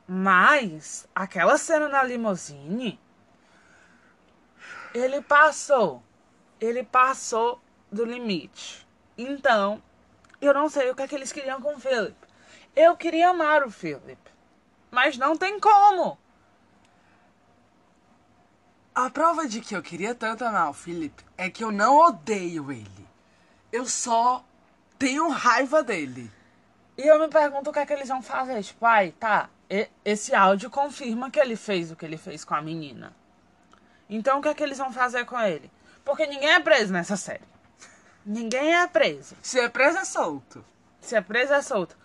Mas, 0.07 1.07
aquela 1.13 1.57
cena 1.57 1.89
na 1.89 2.01
limusine, 2.03 2.99
ele 4.93 5.21
passou. 5.21 6.03
Ele 6.59 6.83
passou 6.83 7.61
do 7.91 8.03
limite. 8.03 8.87
Então, 9.17 9.81
eu 10.41 10.53
não 10.53 10.69
sei 10.69 10.89
o 10.89 10.95
que 10.95 11.01
é 11.01 11.07
que 11.07 11.15
eles 11.15 11.31
queriam 11.31 11.61
com 11.61 11.75
o 11.75 11.79
Philip. 11.79 12.15
Eu 12.75 12.95
queria 12.95 13.29
amar 13.29 13.63
o 13.63 13.71
Philip. 13.71 14.17
Mas 14.91 15.17
não 15.17 15.35
tem 15.35 15.59
como. 15.59 16.17
A 18.93 19.09
prova 19.09 19.47
de 19.47 19.61
que 19.61 19.75
eu 19.75 19.81
queria 19.81 20.15
tanto 20.15 20.43
amar 20.43 20.69
o 20.69 20.73
Philip 20.73 21.23
é 21.37 21.49
que 21.49 21.63
eu 21.63 21.71
não 21.71 21.97
odeio 21.97 22.71
ele. 22.71 23.07
Eu 23.71 23.85
só 23.85 24.43
tenho 24.97 25.29
raiva 25.29 25.83
dele. 25.83 26.31
E 26.97 27.01
eu 27.05 27.19
me 27.19 27.27
pergunto 27.27 27.69
o 27.69 27.73
que 27.73 27.79
é 27.79 27.85
que 27.85 27.93
eles 27.93 28.07
vão 28.07 28.21
fazer. 28.21 28.63
Tipo, 28.63 28.85
ai, 28.85 29.11
tá, 29.11 29.49
esse 30.03 30.33
áudio 30.33 30.69
confirma 30.69 31.29
que 31.29 31.39
ele 31.39 31.55
fez 31.55 31.91
o 31.91 31.95
que 31.95 32.05
ele 32.05 32.17
fez 32.17 32.43
com 32.43 32.55
a 32.55 32.61
menina. 32.61 33.13
Então 34.09 34.39
o 34.39 34.41
que 34.41 34.49
é 34.49 34.53
que 34.53 34.63
eles 34.63 34.77
vão 34.77 34.91
fazer 34.91 35.25
com 35.25 35.39
ele? 35.39 35.69
Porque 36.03 36.25
ninguém 36.25 36.51
é 36.51 36.59
preso 36.59 36.93
nessa 36.93 37.17
série. 37.17 37.43
Ninguém 38.25 38.75
é 38.75 38.87
preso. 38.87 39.35
Se 39.41 39.59
é 39.59 39.69
preso, 39.69 39.97
é 39.97 40.05
solto. 40.05 40.63
Se 40.99 41.15
é 41.15 41.21
preso, 41.21 41.53
é 41.53 41.61
solto. 41.61 41.97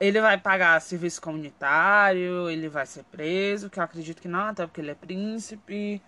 Ele 0.00 0.20
vai 0.20 0.36
pagar 0.38 0.80
serviço 0.80 1.22
comunitário, 1.22 2.50
ele 2.50 2.68
vai 2.68 2.84
ser 2.86 3.04
preso, 3.04 3.70
que 3.70 3.78
eu 3.78 3.84
acredito 3.84 4.20
que 4.20 4.28
não, 4.28 4.48
até 4.48 4.66
porque 4.66 4.80
ele 4.80 4.90
é 4.90 4.94
príncipe. 4.94 6.02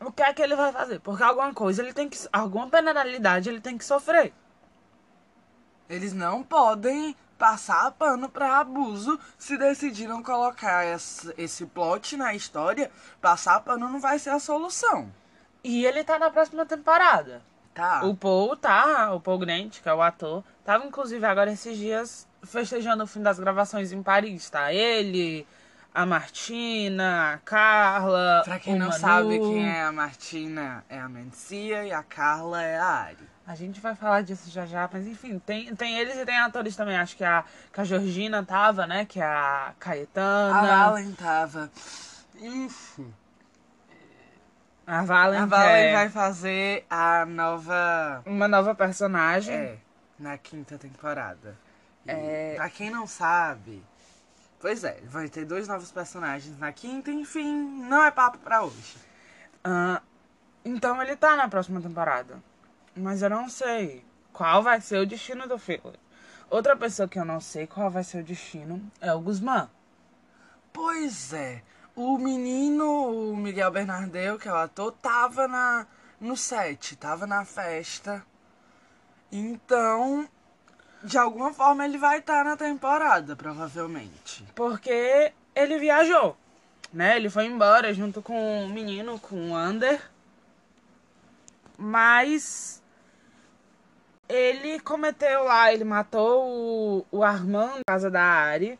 O 0.00 0.12
que 0.12 0.22
é 0.22 0.32
que 0.32 0.40
ele 0.40 0.54
vai 0.54 0.72
fazer? 0.72 1.00
Porque 1.00 1.22
alguma 1.22 1.52
coisa 1.52 1.82
ele 1.82 1.92
tem 1.92 2.08
que. 2.08 2.18
Alguma 2.32 2.68
penalidade 2.68 3.48
ele 3.48 3.60
tem 3.60 3.76
que 3.76 3.84
sofrer. 3.84 4.32
Eles 5.88 6.12
não 6.12 6.42
podem 6.42 7.16
passar 7.38 7.92
pano 7.92 8.28
pra 8.28 8.58
abuso 8.58 9.18
se 9.38 9.56
decidiram 9.56 10.22
colocar 10.22 10.84
esse, 10.84 11.64
plot 11.66 12.16
na 12.16 12.34
história. 12.34 12.90
Passar 13.20 13.60
pano 13.60 13.88
não 13.88 14.00
vai 14.00 14.18
ser 14.18 14.30
a 14.30 14.40
solução. 14.40 15.10
E 15.62 15.86
ele 15.86 16.02
tá 16.04 16.18
na 16.18 16.30
próxima 16.30 16.66
temporada. 16.66 17.40
Tá? 17.72 18.04
O 18.04 18.14
Paul 18.16 18.56
tá, 18.56 19.14
o 19.14 19.20
Paul 19.20 19.38
Grant, 19.38 19.80
que 19.80 19.88
é 19.88 19.94
o 19.94 20.02
ator, 20.02 20.42
tava 20.64 20.84
inclusive 20.84 21.24
agora 21.24 21.52
esses 21.52 21.78
dias 21.78 22.26
festejando 22.42 23.04
o 23.04 23.06
fim 23.06 23.22
das 23.22 23.38
gravações 23.38 23.92
em 23.92 24.02
Paris, 24.02 24.50
tá? 24.50 24.72
Ele, 24.72 25.46
a 25.94 26.04
Martina, 26.04 27.34
a 27.34 27.38
Carla. 27.38 28.42
Pra 28.44 28.58
quem 28.58 28.76
não 28.76 28.88
Manu. 28.88 29.00
sabe 29.00 29.38
quem 29.38 29.68
é 29.68 29.82
a 29.82 29.92
Martina, 29.92 30.84
é 30.88 30.98
a 30.98 31.08
Mencia 31.08 31.84
e 31.84 31.92
a 31.92 32.02
Carla 32.02 32.62
é 32.62 32.78
a 32.78 32.84
Ari. 32.84 33.28
A 33.48 33.54
gente 33.54 33.80
vai 33.80 33.94
falar 33.94 34.20
disso 34.20 34.50
já 34.50 34.66
já, 34.66 34.86
mas 34.92 35.06
enfim, 35.06 35.38
tem, 35.38 35.74
tem 35.74 35.98
eles 35.98 36.18
e 36.18 36.26
tem 36.26 36.36
atores 36.38 36.76
também. 36.76 36.98
Acho 36.98 37.16
que 37.16 37.24
a, 37.24 37.42
que 37.72 37.80
a 37.80 37.84
Georgina 37.84 38.44
tava, 38.44 38.86
né? 38.86 39.06
Que 39.06 39.20
é 39.20 39.24
a 39.24 39.72
Caetana. 39.80 40.54
A 40.54 40.88
Valen 40.90 41.12
tava. 41.12 41.70
Enfim. 42.38 43.10
A 44.86 45.02
Valen, 45.02 45.40
A 45.40 45.46
Valen 45.46 45.86
é 45.86 45.92
vai 45.94 46.08
fazer 46.10 46.84
a 46.90 47.24
nova. 47.24 48.22
uma 48.26 48.46
nova 48.46 48.74
personagem. 48.74 49.54
É, 49.54 49.78
na 50.18 50.36
quinta 50.36 50.76
temporada. 50.76 51.56
E 52.04 52.10
É. 52.10 52.52
Pra 52.54 52.68
quem 52.68 52.90
não 52.90 53.06
sabe. 53.06 53.82
Pois 54.60 54.84
é, 54.84 55.00
vai 55.04 55.26
ter 55.26 55.46
dois 55.46 55.66
novos 55.66 55.90
personagens 55.90 56.58
na 56.58 56.70
quinta, 56.70 57.10
enfim, 57.10 57.54
não 57.88 58.04
é 58.04 58.10
papo 58.10 58.36
pra 58.36 58.62
hoje. 58.62 58.98
Ah, 59.64 60.02
então 60.62 61.00
ele 61.00 61.16
tá 61.16 61.34
na 61.34 61.48
próxima 61.48 61.80
temporada. 61.80 62.46
Mas 62.98 63.22
eu 63.22 63.30
não 63.30 63.48
sei 63.48 64.04
qual 64.32 64.62
vai 64.62 64.80
ser 64.80 64.98
o 64.98 65.06
destino 65.06 65.46
do 65.46 65.58
Philip. 65.58 65.98
Outra 66.50 66.76
pessoa 66.76 67.08
que 67.08 67.18
eu 67.18 67.24
não 67.24 67.40
sei 67.40 67.66
qual 67.66 67.90
vai 67.90 68.02
ser 68.02 68.20
o 68.20 68.24
destino 68.24 68.82
é 69.00 69.12
o 69.12 69.20
Guzmán. 69.20 69.68
Pois 70.72 71.32
é, 71.32 71.62
o 71.94 72.18
menino, 72.18 73.30
o 73.32 73.36
Miguel 73.36 73.70
Bernardeu, 73.70 74.38
que 74.38 74.48
é 74.48 74.52
o 74.52 74.56
ator, 74.56 74.92
tava 74.92 75.46
na, 75.46 75.86
no 76.20 76.36
set, 76.36 76.96
tava 76.96 77.26
na 77.26 77.44
festa. 77.44 78.24
Então, 79.30 80.28
de 81.02 81.18
alguma 81.18 81.52
forma 81.52 81.84
ele 81.84 81.98
vai 81.98 82.18
estar 82.18 82.44
na 82.44 82.56
temporada, 82.56 83.36
provavelmente. 83.36 84.44
Porque 84.54 85.32
ele 85.54 85.78
viajou. 85.78 86.36
Né? 86.92 87.16
Ele 87.16 87.28
foi 87.28 87.44
embora 87.44 87.92
junto 87.92 88.22
com 88.22 88.64
o 88.64 88.68
menino, 88.68 89.18
com 89.20 89.50
o 89.50 89.56
Ander. 89.56 90.00
Mas 91.76 92.77
ele 94.28 94.78
cometeu 94.80 95.44
lá, 95.44 95.72
ele 95.72 95.84
matou 95.84 96.46
o, 96.46 97.06
o 97.10 97.24
Armand 97.24 97.78
na 97.78 97.82
casa 97.86 98.10
da 98.10 98.22
Ari. 98.22 98.78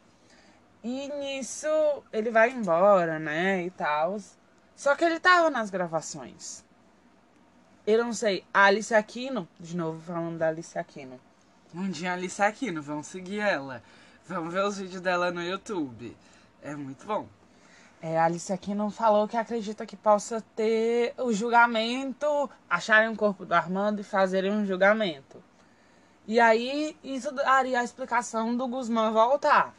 E 0.85 1.09
nisso 1.09 1.67
ele 2.13 2.31
vai 2.31 2.51
embora, 2.51 3.19
né? 3.19 3.65
E 3.65 3.71
tal. 3.71 4.19
Só 4.77 4.95
que 4.95 5.05
ele 5.05 5.19
tava 5.19 5.51
nas 5.51 5.71
gravações. 5.71 6.65
Eu 7.87 8.05
não 8.05 8.13
sei. 8.13 8.45
A 8.53 8.65
Alice 8.65 8.95
Aquino, 8.95 9.49
de 9.59 9.77
novo 9.77 10.01
falando 10.01 10.39
da 10.39 10.49
Alice 10.49 10.79
Aquino. 10.79 11.19
Um 11.75 11.91
dia 11.91 12.11
a 12.11 12.15
Alice 12.15 12.41
Aquino, 12.41 12.83
vamos 12.83 13.07
seguir 13.07 13.41
ela. 13.41 13.83
Vamos 14.27 14.53
ver 14.53 14.65
os 14.65 14.79
vídeos 14.79 15.01
dela 15.01 15.31
no 15.31 15.43
YouTube. 15.43 16.17
É 16.63 16.77
muito 16.77 17.07
bom. 17.07 17.27
É, 18.01 18.19
Alice 18.19 18.53
Aquino 18.53 18.91
falou 18.91 19.27
que 19.27 19.37
acredita 19.37 19.85
que 19.85 19.97
possa 19.97 20.41
ter 20.55 21.15
o 21.19 21.33
julgamento, 21.33 22.49
acharem 22.71 23.09
o 23.09 23.17
corpo 23.17 23.45
do 23.45 23.53
Armando 23.53 24.01
e 24.01 24.05
fazerem 24.05 24.53
um 24.53 24.65
julgamento. 24.65 25.43
E 26.27 26.39
aí, 26.39 26.97
isso 27.03 27.33
daria 27.33 27.81
a 27.81 27.85
explicação 27.85 28.57
do 28.57 28.69
Guzmán 28.69 29.13
voltar. 29.13 29.75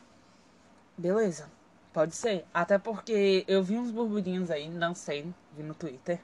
Beleza, 0.98 1.50
pode 1.94 2.14
ser. 2.14 2.46
Até 2.54 2.78
porque 2.78 3.46
eu 3.48 3.64
vi 3.64 3.78
uns 3.78 3.92
burburinhos 3.92 4.52
aí, 4.52 4.68
não 4.68 4.94
sei, 4.94 5.34
vi 5.56 5.64
no 5.64 5.74
Twitter. 5.74 6.20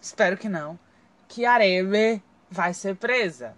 Espero 0.00 0.36
que 0.36 0.48
não. 0.48 0.78
Que 1.26 1.44
Arebe 1.44 2.22
vai 2.48 2.74
ser 2.74 2.94
presa. 2.94 3.56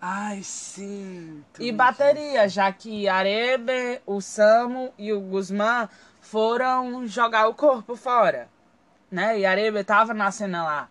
Ai, 0.00 0.42
sim. 0.42 1.42
E 1.58 1.72
bateria, 1.72 2.48
já 2.48 2.70
que 2.70 3.08
Arebe, 3.08 4.00
o 4.06 4.20
Samu 4.20 4.92
e 4.98 5.12
o 5.12 5.20
Guzmán 5.20 5.88
foram 6.26 7.06
jogar 7.06 7.48
o 7.48 7.54
corpo 7.54 7.94
fora. 7.96 8.48
Né? 9.10 9.38
E 9.38 9.46
Arebe 9.46 9.84
tava 9.84 10.12
na 10.12 10.30
cena 10.30 10.64
lá. 10.64 10.88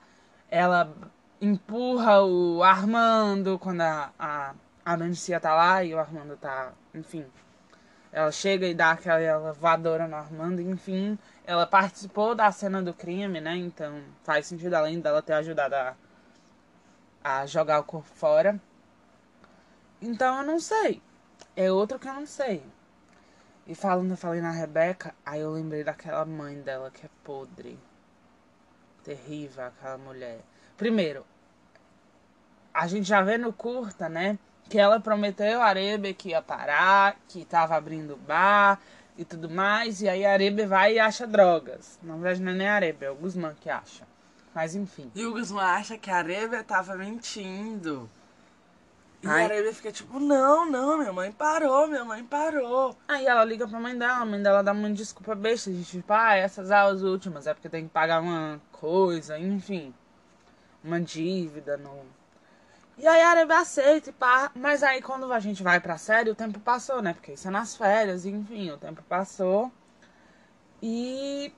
Ela 0.49 0.93
empurra 1.41 2.23
o 2.23 2.63
Armando 2.63 3.59
quando 3.59 3.81
a, 3.81 4.11
a, 4.17 4.53
a 4.85 5.39
tá 5.39 5.53
lá 5.53 5.83
e 5.83 5.93
o 5.93 5.99
Armando 5.99 6.37
tá. 6.37 6.71
Enfim. 6.93 7.25
Ela 8.11 8.31
chega 8.31 8.65
e 8.65 8.73
dá 8.73 8.91
aquela 8.91 9.51
voadora 9.51 10.07
no 10.07 10.15
Armando, 10.15 10.61
enfim. 10.61 11.19
Ela 11.45 11.67
participou 11.67 12.33
da 12.33 12.49
cena 12.51 12.81
do 12.81 12.93
crime, 12.93 13.41
né? 13.41 13.57
Então 13.57 14.01
faz 14.23 14.47
sentido 14.47 14.73
além 14.73 15.01
dela 15.01 15.21
ter 15.21 15.33
ajudado 15.33 15.75
a, 15.75 15.95
a 17.21 17.45
jogar 17.45 17.81
o 17.81 17.83
corpo 17.83 18.07
fora. 18.15 18.59
Então 20.01 20.37
eu 20.37 20.43
não 20.45 20.59
sei. 20.61 21.01
É 21.57 21.69
outro 21.69 21.99
que 21.99 22.07
eu 22.07 22.13
não 22.13 22.25
sei. 22.25 22.63
E 23.67 23.73
falando, 23.73 24.11
eu 24.11 24.17
falei 24.17 24.41
na 24.41 24.51
Rebeca, 24.51 25.15
aí 25.25 25.41
eu 25.41 25.51
lembrei 25.51 25.83
daquela 25.83 26.23
mãe 26.23 26.61
dela 26.61 26.91
que 26.91 27.05
é 27.05 27.09
podre. 27.23 27.79
Terrível 29.03 29.65
aquela 29.65 29.97
mulher. 29.97 30.41
Primeiro, 30.77 31.25
a 32.71 32.85
gente 32.85 33.07
já 33.07 33.21
vê 33.21 33.37
no 33.37 33.51
curta, 33.51 34.07
né? 34.07 34.37
Que 34.69 34.77
ela 34.77 34.99
prometeu 34.99 35.61
a 35.61 35.65
Arebe 35.65 36.13
que 36.13 36.29
ia 36.29 36.41
parar, 36.41 37.17
que 37.27 37.43
tava 37.43 37.75
abrindo 37.75 38.15
bar 38.17 38.79
e 39.17 39.25
tudo 39.25 39.49
mais. 39.49 40.01
E 40.01 40.09
aí 40.09 40.25
a 40.25 40.33
Arebe 40.33 40.65
vai 40.65 40.95
e 40.95 40.99
acha 40.99 41.25
drogas. 41.25 41.97
Na 42.03 42.15
verdade 42.15 42.41
não 42.41 42.51
é 42.51 42.55
nem 42.55 42.67
a 42.67 42.75
Arebe, 42.75 43.05
é 43.05 43.11
o 43.11 43.15
Guzmán 43.15 43.55
que 43.59 43.69
acha. 43.69 44.05
Mas 44.53 44.75
enfim. 44.75 45.11
E 45.15 45.25
o 45.25 45.31
Guzmán 45.31 45.65
acha 45.65 45.97
que 45.97 46.11
a 46.11 46.17
Arebe 46.17 46.61
tava 46.63 46.95
mentindo. 46.95 48.09
E 49.25 49.27
Ai. 49.27 49.41
a 49.41 49.45
Arebe 49.45 49.73
fica 49.73 49.91
tipo, 49.91 50.19
não, 50.19 50.69
não, 50.69 50.99
minha 50.99 51.11
mãe 51.11 51.31
parou, 51.31 51.87
minha 51.87 52.05
mãe 52.05 52.23
parou. 52.23 52.95
Aí 53.07 53.25
ela 53.25 53.43
liga 53.43 53.67
pra 53.67 53.79
mãe 53.79 53.97
dela, 53.97 54.19
a 54.19 54.25
mãe 54.25 54.41
dela 54.41 54.61
dá 54.61 54.71
uma 54.71 54.91
desculpa 54.91 55.33
besta, 55.33 55.71
de 55.71 55.83
tipo, 55.83 56.13
ah, 56.13 56.35
essas 56.35 56.69
aulas 56.69 57.01
últimas 57.01 57.47
é 57.47 57.53
porque 57.55 57.67
tem 57.67 57.87
que 57.87 57.89
pagar 57.89 58.21
uma 58.21 58.61
coisa, 58.71 59.39
enfim. 59.39 59.91
Uma 60.83 61.01
dívida 61.01 61.75
no. 61.75 62.05
E 62.99 63.07
aí 63.07 63.19
a 63.19 63.29
Arebe 63.29 63.53
aceita 63.53 64.11
e 64.11 64.13
pá. 64.13 64.51
Mas 64.53 64.83
aí 64.83 65.01
quando 65.01 65.33
a 65.33 65.39
gente 65.39 65.63
vai 65.63 65.79
pra 65.79 65.97
série, 65.97 66.29
o 66.29 66.35
tempo 66.35 66.59
passou, 66.59 67.01
né? 67.01 67.13
Porque 67.13 67.33
isso 67.33 67.47
é 67.47 67.51
nas 67.51 67.75
férias, 67.75 68.27
enfim, 68.27 68.69
o 68.69 68.77
tempo 68.77 69.01
passou. 69.09 69.71
E 70.83 71.51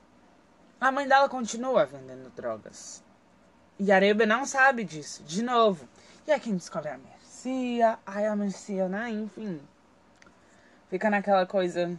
a 0.80 0.90
mãe 0.90 1.06
dela 1.06 1.28
continua 1.28 1.84
vendendo 1.84 2.30
drogas. 2.30 3.04
E 3.78 3.92
a 3.92 3.96
Arebe 3.96 4.24
não 4.24 4.46
sabe 4.46 4.84
disso, 4.84 5.22
de 5.24 5.42
novo. 5.42 5.86
E 6.26 6.32
aí 6.32 6.40
quem 6.40 6.56
descobre 6.56 6.88
é 6.88 6.94
a 6.94 6.98
Mercia, 7.44 7.98
aí 8.04 8.26
a 8.26 8.34
Mercia, 8.34 8.88
né? 8.88 9.10
Enfim. 9.10 9.60
Fica 10.90 11.08
naquela 11.08 11.46
coisa. 11.46 11.96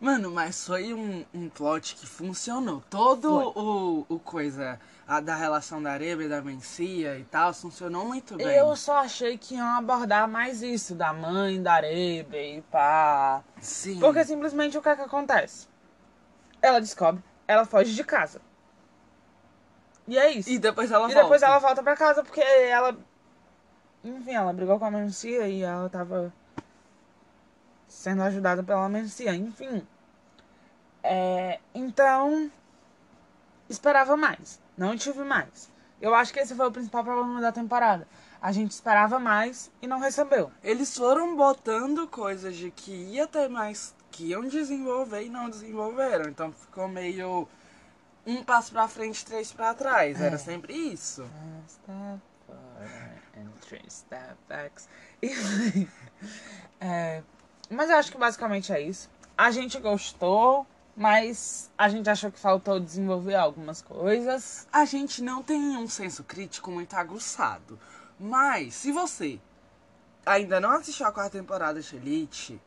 Mano, 0.00 0.30
mas 0.30 0.66
foi 0.66 0.92
um, 0.92 1.24
um 1.32 1.48
plot 1.48 1.94
que 1.96 2.06
funcionou. 2.06 2.82
Todo 2.90 3.32
o, 3.56 4.06
o 4.08 4.18
coisa 4.18 4.78
a, 5.06 5.20
da 5.20 5.34
relação 5.34 5.82
da 5.82 5.92
Arebe 5.92 6.24
e 6.24 6.28
da 6.28 6.42
Mencia 6.42 7.18
e 7.18 7.24
tal, 7.24 7.54
funcionou 7.54 8.04
muito 8.04 8.36
bem. 8.36 8.46
Eu 8.46 8.76
só 8.76 8.96
achei 8.98 9.38
que 9.38 9.54
iam 9.54 9.66
abordar 9.66 10.28
mais 10.28 10.62
isso, 10.62 10.94
da 10.94 11.12
mãe 11.12 11.62
da 11.62 11.74
Arebe 11.74 12.58
e 12.58 12.62
pá. 12.62 13.42
Sim. 13.60 13.98
Porque 14.00 14.24
simplesmente 14.24 14.76
o 14.76 14.82
que 14.82 14.88
é 14.88 14.96
que 14.96 15.02
acontece? 15.02 15.66
Ela 16.60 16.80
descobre, 16.80 17.22
ela 17.48 17.64
foge 17.64 17.94
de 17.94 18.04
casa. 18.04 18.40
E 20.06 20.18
é 20.18 20.30
isso. 20.32 20.50
E 20.50 20.58
depois 20.58 20.90
ela 20.90 21.04
E 21.04 21.14
volta. 21.14 21.22
depois 21.22 21.42
ela 21.42 21.58
volta 21.58 21.82
pra 21.82 21.96
casa 21.96 22.22
porque 22.22 22.40
ela. 22.42 22.94
Enfim, 24.04 24.32
ela 24.34 24.52
brigou 24.52 24.78
com 24.78 24.84
a 24.84 24.90
Mencia 24.90 25.48
e 25.48 25.62
ela 25.62 25.88
tava 25.88 26.32
sendo 27.88 28.22
ajudada 28.22 28.62
pela 28.62 28.88
Mencia, 28.88 29.34
enfim. 29.34 29.86
É, 31.02 31.58
então, 31.74 32.50
esperava 33.68 34.16
mais. 34.16 34.60
Não 34.76 34.96
tive 34.96 35.24
mais. 35.24 35.70
Eu 36.00 36.14
acho 36.14 36.32
que 36.34 36.40
esse 36.40 36.54
foi 36.54 36.66
o 36.66 36.72
principal 36.72 37.02
problema 37.02 37.40
da 37.40 37.50
temporada. 37.52 38.06
A 38.42 38.52
gente 38.52 38.72
esperava 38.72 39.18
mais 39.18 39.70
e 39.80 39.86
não 39.86 39.98
recebeu. 39.98 40.50
Eles 40.62 40.94
foram 40.94 41.34
botando 41.34 42.06
coisas 42.06 42.54
de 42.56 42.70
que 42.70 42.90
ia 42.92 43.26
ter 43.26 43.48
mais, 43.48 43.94
que 44.10 44.26
iam 44.30 44.46
desenvolver 44.46 45.22
e 45.24 45.30
não 45.30 45.48
desenvolveram. 45.48 46.28
Então 46.28 46.52
ficou 46.52 46.86
meio 46.88 47.48
um 48.26 48.42
passo 48.44 48.70
pra 48.72 48.86
frente, 48.86 49.24
três 49.24 49.50
pra 49.50 49.72
trás. 49.72 50.20
Era 50.20 50.34
É. 50.34 50.38
sempre 50.38 50.74
isso. 50.74 51.24
Three 53.60 53.88
step 53.88 54.36
backs. 54.48 54.88
É, 56.80 57.22
mas 57.70 57.88
eu 57.88 57.96
acho 57.96 58.12
que 58.12 58.18
basicamente 58.18 58.72
é 58.72 58.80
isso. 58.80 59.08
A 59.36 59.50
gente 59.50 59.78
gostou, 59.80 60.66
mas 60.96 61.70
a 61.78 61.88
gente 61.88 62.10
achou 62.10 62.30
que 62.30 62.38
faltou 62.38 62.78
desenvolver 62.78 63.34
algumas 63.36 63.80
coisas. 63.80 64.68
A 64.70 64.84
gente 64.84 65.22
não 65.22 65.42
tem 65.42 65.76
um 65.76 65.88
senso 65.88 66.22
crítico 66.24 66.70
muito 66.70 66.94
aguçado. 66.94 67.78
Mas, 68.18 68.74
se 68.74 68.92
você 68.92 69.40
ainda 70.26 70.60
não 70.60 70.70
assistiu 70.70 71.06
a 71.06 71.12
quarta 71.12 71.38
temporada 71.38 71.80
de 71.80 71.96
Elite, 71.96 72.60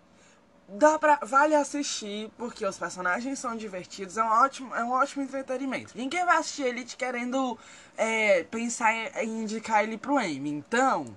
dá 0.67 0.99
pra, 0.99 1.19
vale 1.23 1.55
assistir, 1.55 2.29
porque 2.37 2.65
os 2.65 2.77
personagens 2.77 3.39
são 3.39 3.55
divertidos, 3.55 4.17
é 4.17 4.23
um 4.23 4.27
ótimo, 4.27 4.75
é 4.75 4.83
um 4.83 4.91
ótimo 4.91 5.23
entretenimento. 5.23 5.93
Ninguém 5.95 6.25
vai 6.25 6.37
assistir 6.37 6.63
Elite 6.63 6.97
querendo 6.97 7.57
é, 7.97 8.43
pensar 8.43 8.93
em, 9.23 9.41
indicar 9.43 9.83
ele 9.83 9.97
pro 9.97 10.19
Emmy. 10.19 10.49
Então, 10.49 11.15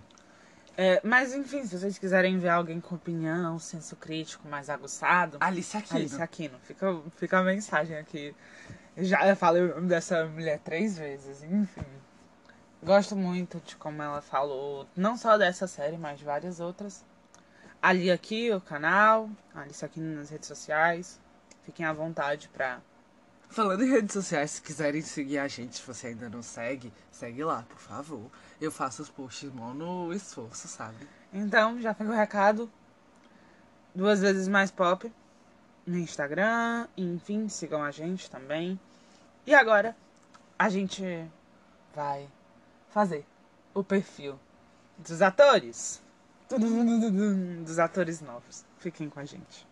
É, 0.77 1.01
mas 1.05 1.35
enfim, 1.35 1.67
se 1.67 1.79
vocês 1.79 1.99
quiserem 1.99 2.39
ver 2.39 2.49
alguém 2.49 2.81
com 2.81 2.95
opinião, 2.95 3.59
senso 3.59 3.97
crítico 3.97 4.49
mais 4.49 4.71
aguçado, 4.71 5.37
Alice 5.41 5.77
Aquino. 5.77 5.99
Alice 5.99 6.23
Aquino. 6.23 6.59
Fica, 6.63 6.87
fica 7.17 7.39
a 7.39 7.43
mensagem 7.43 7.97
aqui. 7.99 8.35
Eu 8.97 9.05
já 9.05 9.37
falei 9.37 9.69
dessa 9.83 10.27
mulher 10.27 10.59
três 10.61 10.97
vezes, 10.97 11.43
enfim. 11.43 11.85
Gosto 12.83 13.15
muito 13.15 13.61
de 13.61 13.77
como 13.77 14.03
ela 14.03 14.23
falou, 14.23 14.87
não 14.97 15.17
só 15.19 15.37
dessa 15.37 15.67
série, 15.67 15.99
mas 15.99 16.19
de 16.19 16.25
várias 16.25 16.61
outras. 16.61 17.05
Ali 17.83 18.11
aqui, 18.11 18.53
o 18.53 18.61
canal, 18.61 19.31
Alice 19.55 19.83
Aquino 19.83 20.15
nas 20.17 20.29
redes 20.29 20.47
sociais. 20.47 21.19
Fiquem 21.65 21.87
à 21.87 21.93
vontade 21.93 22.49
pra. 22.53 22.81
Falando 23.49 23.83
em 23.83 23.91
redes 23.91 24.13
sociais, 24.13 24.51
se 24.53 24.63
quiserem 24.63 25.01
seguir 25.01 25.39
a 25.39 25.49
gente, 25.49 25.77
se 25.77 25.83
você 25.83 26.09
ainda 26.09 26.29
não 26.29 26.43
segue, 26.43 26.93
segue 27.11 27.43
lá, 27.43 27.65
por 27.69 27.79
favor. 27.79 28.31
Eu 28.61 28.71
faço 28.71 29.03
os 29.03 29.09
posts 29.09 29.51
mó 29.53 29.73
no 29.73 30.13
esforço, 30.13 30.69
sabe? 30.69 31.09
Então, 31.33 31.81
já 31.81 31.95
fica 31.95 32.11
o 32.11 32.15
recado. 32.15 32.71
Duas 33.95 34.21
vezes 34.21 34.47
mais 34.47 34.71
pop 34.71 35.11
no 35.87 35.97
Instagram. 35.97 36.87
Enfim, 36.97 37.49
sigam 37.49 37.83
a 37.83 37.91
gente 37.91 38.31
também. 38.31 38.79
E 39.47 39.55
agora, 39.55 39.97
a 40.59 40.69
gente 40.69 41.03
vai 41.95 42.29
fazer 42.91 43.25
o 43.73 43.83
perfil 43.83 44.39
dos 44.99 45.23
atores. 45.23 46.03
Dos 47.65 47.79
atores 47.79 48.21
novos. 48.21 48.65
Fiquem 48.79 49.09
com 49.09 49.21
a 49.21 49.25
gente. 49.25 49.69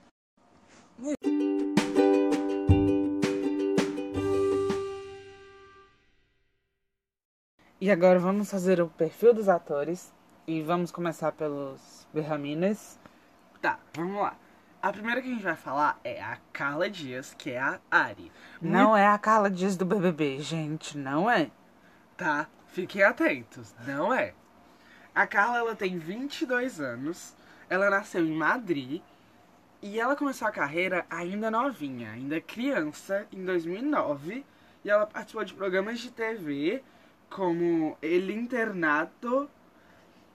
E 7.81 7.91
agora 7.91 8.19
vamos 8.19 8.51
fazer 8.51 8.81
o 8.81 8.89
perfil 8.89 9.35
dos 9.35 9.49
atores. 9.49 10.13
E 10.47 10.63
vamos 10.63 10.91
começar 10.91 11.33
pelos 11.33 12.07
Berramines. 12.15 12.99
Tá, 13.61 13.79
vamos 13.95 14.21
lá. 14.23 14.37
A 14.81 14.93
primeira 14.93 15.21
que 15.21 15.29
a 15.29 15.33
gente 15.33 15.43
vai 15.43 15.57
falar 15.57 15.99
é 16.05 16.23
a 16.23 16.39
Carla 16.53 16.89
Dias, 16.89 17.35
que 17.35 17.51
é 17.51 17.59
a 17.59 17.81
Ari. 17.91 18.31
Não 18.63 18.97
é 18.97 19.07
a 19.09 19.19
Carla 19.19 19.51
Dias 19.51 19.77
do 19.77 19.85
BBB, 19.85 20.39
gente, 20.39 20.97
não 20.97 21.29
é. 21.29 21.51
Tá, 22.17 22.49
fiquem 22.69 23.03
atentos, 23.03 23.75
não 23.85 24.15
é. 24.15 24.35
A 25.19 25.27
Carla, 25.27 25.59
ela 25.59 25.75
tem 25.75 25.99
22 25.99 26.81
anos, 26.81 27.35
ela 27.69 27.91
nasceu 27.91 28.25
em 28.25 28.37
Madrid 28.37 29.03
e 29.83 29.99
ela 29.99 30.15
começou 30.15 30.47
a 30.47 30.53
carreira 30.53 31.05
ainda 31.11 31.51
novinha, 31.51 32.13
ainda 32.13 32.41
criança, 32.41 33.27
em 33.33 33.45
2009. 33.45 34.47
E 34.85 34.89
ela 34.89 35.07
participou 35.07 35.43
de 35.43 35.55
programas 35.55 35.99
de 35.99 36.13
TV 36.13 36.85
como 37.29 37.99
El 38.01 38.31
Internato 38.31 39.51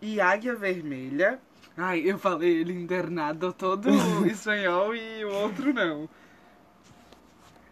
e 0.01 0.19
Águia 0.19 0.53
Vermelha. 0.53 1.39
Ai, 1.77 2.01
eu 2.01 2.19
falei 2.19 2.59
El 2.59 2.71
Internado 2.71 3.53
todo 3.53 3.87
espanhol 4.27 4.93
e 4.93 5.23
o 5.23 5.31
outro 5.31 5.73
não. 5.73 6.09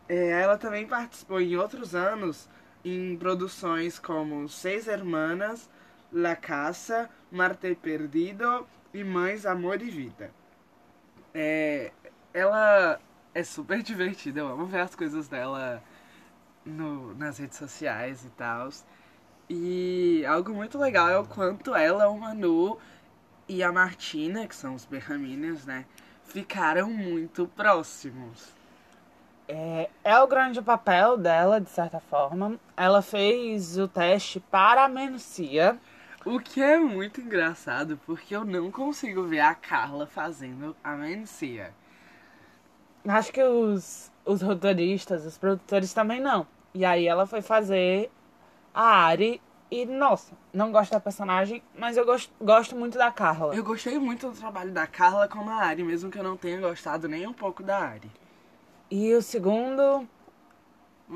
É, 0.08 0.42
ela 0.42 0.58
também 0.58 0.88
participou 0.88 1.42
em 1.42 1.58
outros 1.58 1.94
anos 1.94 2.48
em 2.86 3.18
produções 3.18 4.00
como 4.00 4.48
Seis 4.48 4.88
Hermanas, 4.88 5.70
La 6.12 6.36
Caça, 6.36 7.10
Marte 7.32 7.76
Perdido 7.76 8.68
e 8.94 9.04
Mães, 9.04 9.46
Amor 9.46 9.82
e 9.82 9.90
Vida. 9.90 10.32
É, 11.34 11.92
ela 12.34 13.00
é 13.34 13.44
super 13.44 13.82
divertida, 13.82 14.42
eu 14.42 14.48
amo 14.48 14.66
ver 14.66 14.82
as 14.82 14.96
coisas 14.96 15.28
dela 15.28 15.82
no, 16.66 17.16
nas 17.16 17.38
redes 17.38 17.58
sociais 17.58 18.26
e 18.26 18.30
tal. 18.30 18.70
E 19.50 20.26
algo 20.26 20.54
muito 20.54 20.78
legal 20.78 21.10
é 21.10 21.18
o 21.18 21.26
quanto 21.26 21.76
ela, 21.76 22.10
o 22.10 22.20
Manu 22.20 22.78
e 23.48 23.64
a 23.64 23.72
Martina, 23.72 24.48
que 24.48 24.56
são 24.56 24.76
os 24.76 24.86
Berramines, 24.86 25.66
né, 25.66 25.86
ficaram 26.26 26.90
muito 26.90 27.48
próximos. 27.48 28.54
É, 29.48 29.90
é 30.04 30.18
o 30.20 30.28
grande 30.28 30.62
papel 30.62 31.18
dela, 31.18 31.60
de 31.60 31.70
certa 31.70 32.00
forma. 32.00 32.58
Ela 32.78 33.02
fez 33.02 33.78
o 33.78 33.88
teste 33.88 34.40
para 34.40 34.86
a 34.86 34.88
Menucia. 34.88 35.78
O 36.24 36.40
que 36.40 36.62
é 36.62 36.78
muito 36.78 37.20
engraçado, 37.20 38.00
porque 38.06 38.36
eu 38.36 38.46
não 38.46 38.70
consigo 38.70 39.24
ver 39.24 39.40
a 39.40 39.56
Carla 39.56 40.06
fazendo 40.06 40.76
a 40.84 40.92
Menucia. 40.92 41.74
Acho 43.08 43.34
que 43.34 43.42
os, 43.42 44.12
os 44.24 44.42
roteiristas, 44.42 45.26
os 45.26 45.38
produtores 45.38 45.94
também 45.94 46.22
não. 46.22 46.46
E 46.76 46.86
aí 46.86 47.08
ela 47.08 47.26
foi 47.26 47.42
fazer 47.42 48.12
a 48.72 49.06
Ari 49.06 49.42
e, 49.72 49.86
nossa, 49.86 50.34
não 50.54 50.72
gosto 50.72 50.92
da 50.92 51.00
personagem, 51.00 51.64
mas 51.76 51.98
eu 51.98 52.06
gosto, 52.06 52.32
gosto 52.40 52.76
muito 52.76 52.98
da 52.98 53.10
Carla. 53.10 53.56
Eu 53.56 53.64
gostei 53.64 53.98
muito 53.98 54.30
do 54.30 54.38
trabalho 54.38 54.72
da 54.72 54.86
Carla 54.86 55.28
como 55.28 55.50
a 55.50 55.56
Ari, 55.56 55.84
mesmo 55.84 56.12
que 56.12 56.20
eu 56.20 56.24
não 56.24 56.38
tenha 56.38 56.60
gostado 56.60 57.08
nem 57.08 57.26
um 57.26 57.34
pouco 57.34 57.64
da 57.64 57.80
Ari. 57.80 58.12
E 58.92 59.12
o 59.16 59.22
segundo 59.24 60.08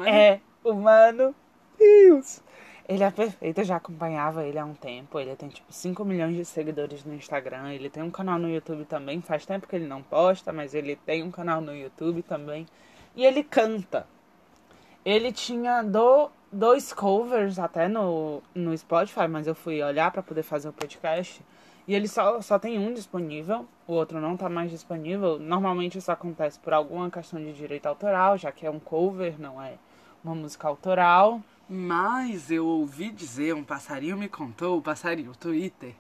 é 0.03 0.39
o 0.63 0.73
Mano 0.73 1.35
Rios. 1.79 2.41
Ele 2.88 3.04
é 3.04 3.10
perfeito, 3.10 3.60
eu 3.60 3.63
já 3.63 3.78
acompanhava 3.78 4.43
ele 4.45 4.60
há 4.60 4.65
um 4.65 4.76
tempo. 4.76 5.19
Ele 5.19 5.36
tem 5.36 5.50
tipo 5.50 5.74
5 5.74 6.06
milhões 6.06 6.36
de 6.36 6.45
seguidores 6.45 7.04
no 7.04 7.15
Instagram. 7.15 7.74
Ele 7.74 7.89
tem 7.89 8.04
um 8.04 8.12
canal 8.12 8.38
no 8.38 8.48
YouTube 8.48 8.86
também. 8.86 9.21
Faz 9.21 9.43
tempo 9.45 9.67
que 9.67 9.76
ele 9.76 9.88
não 9.88 10.04
posta, 10.04 10.54
mas 10.54 10.76
ele 10.76 10.95
tem 10.95 11.24
um 11.24 11.32
canal 11.32 11.62
no 11.62 11.76
YouTube 11.76 12.21
também. 12.21 12.67
E 13.15 13.26
ele 13.26 13.43
canta. 13.43 14.06
Ele 15.04 15.32
tinha 15.32 15.82
do, 15.82 16.30
dois 16.52 16.93
covers 16.93 17.58
até 17.58 17.88
no, 17.88 18.43
no 18.54 18.78
Spotify, 18.78 19.28
mas 19.28 19.48
eu 19.48 19.56
fui 19.56 19.82
olhar 19.82 20.12
pra 20.12 20.21
poder 20.21 20.43
fazer 20.43 20.69
o 20.69 20.74
podcast. 20.74 21.43
E 21.88 21.93
ele 21.93 22.08
só, 22.08 22.41
só 22.41 22.58
tem 22.58 22.80
um 22.80 22.93
disponível, 22.93 23.67
o 23.88 23.93
outro 23.93 24.19
não 24.19 24.36
tá 24.36 24.50
mais 24.50 24.71
disponível. 24.71 25.38
Normalmente 25.39 25.98
isso 25.98 26.12
acontece 26.12 26.60
por 26.60 26.74
alguma 26.74 27.10
questão 27.12 27.39
de 27.39 27.54
direito 27.54 27.86
autoral, 27.86 28.38
já 28.38 28.52
que 28.52 28.65
é 28.65 28.69
um 28.69 28.80
cover, 28.80 29.39
não 29.39 29.62
é 29.62 29.74
uma 30.24 30.34
música 30.34 30.67
autoral. 30.67 31.41
Mas 31.67 32.51
eu 32.51 32.65
ouvi 32.65 33.12
dizer, 33.12 33.56
um 33.56 33.63
passarinho 33.63 34.17
me 34.17 34.30
contou, 34.30 34.78
o 34.78 34.82
passarinho, 34.82 35.32
o 35.32 35.36
Twitter, 35.36 35.95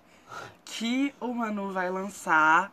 que 0.63 1.13
o 1.19 1.33
Manu 1.33 1.71
vai 1.71 1.89
lançar 1.89 2.71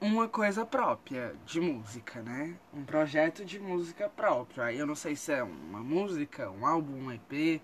uma 0.00 0.28
coisa 0.28 0.64
própria 0.64 1.34
de 1.46 1.60
música, 1.60 2.20
né? 2.20 2.54
Um 2.72 2.84
projeto 2.84 3.44
de 3.44 3.58
música 3.58 4.08
próprio. 4.08 4.62
Aí 4.62 4.78
eu 4.78 4.86
não 4.86 4.94
sei 4.94 5.16
se 5.16 5.32
é 5.32 5.42
uma 5.42 5.80
música, 5.80 6.50
um 6.50 6.66
álbum, 6.66 7.06
um 7.06 7.12
EP, 7.12 7.60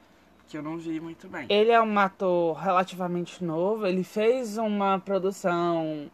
que 0.49 0.57
eu 0.57 0.63
não 0.63 0.79
vi 0.79 0.99
muito 0.99 1.29
bem. 1.29 1.47
Ele 1.49 1.71
é 1.71 1.81
um 1.81 1.99
ator 1.99 2.57
relativamente 2.57 3.45
novo. 3.45 3.87
Ele 3.87 4.03
fez 4.03 4.59
uma 4.59 4.99
produção 4.99 6.11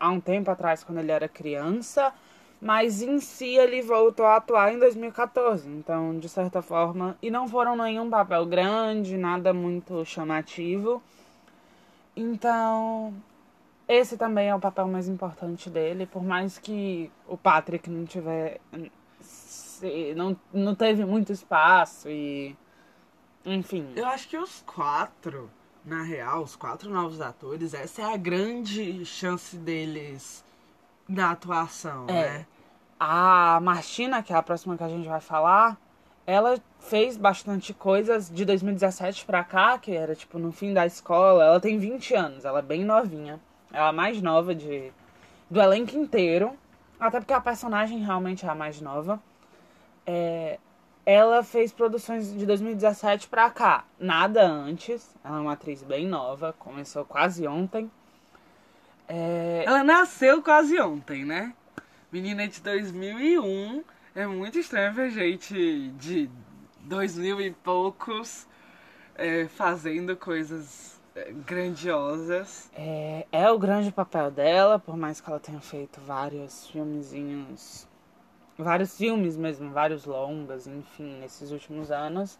há 0.00 0.08
um 0.10 0.20
tempo 0.20 0.50
atrás, 0.50 0.82
quando 0.82 0.98
ele 0.98 1.12
era 1.12 1.28
criança. 1.28 2.12
Mas 2.60 3.02
em 3.02 3.20
si 3.20 3.56
ele 3.56 3.80
voltou 3.82 4.26
a 4.26 4.36
atuar 4.36 4.72
em 4.72 4.78
2014. 4.78 5.68
Então, 5.68 6.18
de 6.18 6.28
certa 6.28 6.60
forma. 6.60 7.16
E 7.22 7.30
não 7.30 7.46
foram 7.48 7.76
nenhum 7.76 8.10
papel 8.10 8.44
grande, 8.46 9.16
nada 9.16 9.52
muito 9.52 10.04
chamativo. 10.04 11.02
Então. 12.16 13.14
Esse 13.86 14.18
também 14.18 14.48
é 14.48 14.54
o 14.54 14.60
papel 14.60 14.86
mais 14.88 15.08
importante 15.08 15.70
dele. 15.70 16.04
Por 16.04 16.22
mais 16.22 16.58
que 16.58 17.10
o 17.26 17.36
Patrick 17.36 17.88
não 17.88 18.04
tiver. 18.04 18.60
Não, 20.16 20.36
não 20.52 20.74
teve 20.74 21.04
muito 21.04 21.32
espaço 21.32 22.08
e. 22.08 22.56
Enfim. 23.46 23.92
Eu 23.94 24.06
acho 24.06 24.28
que 24.28 24.36
os 24.36 24.62
quatro, 24.66 25.48
na 25.84 26.02
real, 26.02 26.42
os 26.42 26.56
quatro 26.56 26.90
novos 26.90 27.20
atores, 27.20 27.72
essa 27.72 28.02
é 28.02 28.12
a 28.12 28.16
grande 28.16 29.04
chance 29.06 29.56
deles 29.56 30.44
na 31.08 31.30
atuação, 31.30 32.04
É. 32.08 32.12
né? 32.12 32.46
A 33.00 33.60
Martina, 33.62 34.22
que 34.22 34.32
é 34.32 34.36
a 34.36 34.42
próxima 34.42 34.76
que 34.76 34.82
a 34.82 34.88
gente 34.88 35.08
vai 35.08 35.20
falar, 35.20 35.78
ela 36.26 36.58
fez 36.80 37.16
bastante 37.16 37.72
coisas 37.72 38.28
de 38.28 38.44
2017 38.44 39.24
pra 39.24 39.42
cá, 39.44 39.78
que 39.78 39.92
era 39.94 40.14
tipo 40.14 40.38
no 40.38 40.50
fim 40.52 40.74
da 40.74 40.84
escola. 40.84 41.44
Ela 41.44 41.60
tem 41.60 41.78
20 41.78 42.14
anos, 42.14 42.44
ela 42.44 42.58
é 42.58 42.62
bem 42.62 42.84
novinha. 42.84 43.40
Ela 43.72 43.86
é 43.86 43.88
a 43.90 43.92
mais 43.92 44.20
nova 44.20 44.54
de, 44.54 44.92
do 45.48 45.60
elenco 45.60 45.96
inteiro. 45.96 46.52
Até 46.98 47.20
porque 47.20 47.32
a 47.32 47.40
personagem 47.40 47.98
realmente 48.00 48.44
é 48.44 48.48
a 48.48 48.54
mais 48.54 48.80
nova. 48.80 49.20
É, 50.04 50.58
ela 51.06 51.42
fez 51.44 51.72
produções 51.72 52.32
de 52.36 52.44
2017 52.44 53.28
pra 53.28 53.48
cá, 53.48 53.84
nada 53.98 54.44
antes. 54.46 55.14
Ela 55.24 55.38
é 55.38 55.40
uma 55.40 55.52
atriz 55.52 55.82
bem 55.82 56.06
nova, 56.06 56.52
começou 56.58 57.04
quase 57.04 57.46
ontem. 57.46 57.90
É, 59.08 59.64
Ela 59.66 59.82
nasceu 59.82 60.42
quase 60.42 60.78
ontem, 60.80 61.24
né? 61.24 61.54
Menina 62.12 62.46
de 62.46 62.60
2001. 62.60 63.82
É 64.14 64.26
muito 64.26 64.58
estranho 64.58 64.92
ver 64.92 65.10
gente 65.10 65.90
de 65.98 66.30
2000 66.80 67.40
e 67.40 67.50
poucos 67.50 68.46
é, 69.14 69.46
fazendo 69.48 70.16
coisas 70.16 71.00
é, 71.14 71.32
grandiosas. 71.32 72.70
É, 72.74 73.26
é 73.32 73.50
o 73.50 73.58
grande 73.58 73.90
papel 73.90 74.30
dela, 74.30 74.78
por 74.78 74.96
mais 74.96 75.20
que 75.20 75.28
ela 75.28 75.40
tenha 75.40 75.60
feito 75.60 76.00
vários 76.00 76.66
filmezinhos, 76.68 77.86
vários 78.56 78.96
filmes 78.96 79.36
mesmo, 79.36 79.70
vários 79.70 80.04
longas, 80.04 80.66
enfim, 80.66 81.18
nesses 81.20 81.50
últimos 81.50 81.90
anos. 81.90 82.38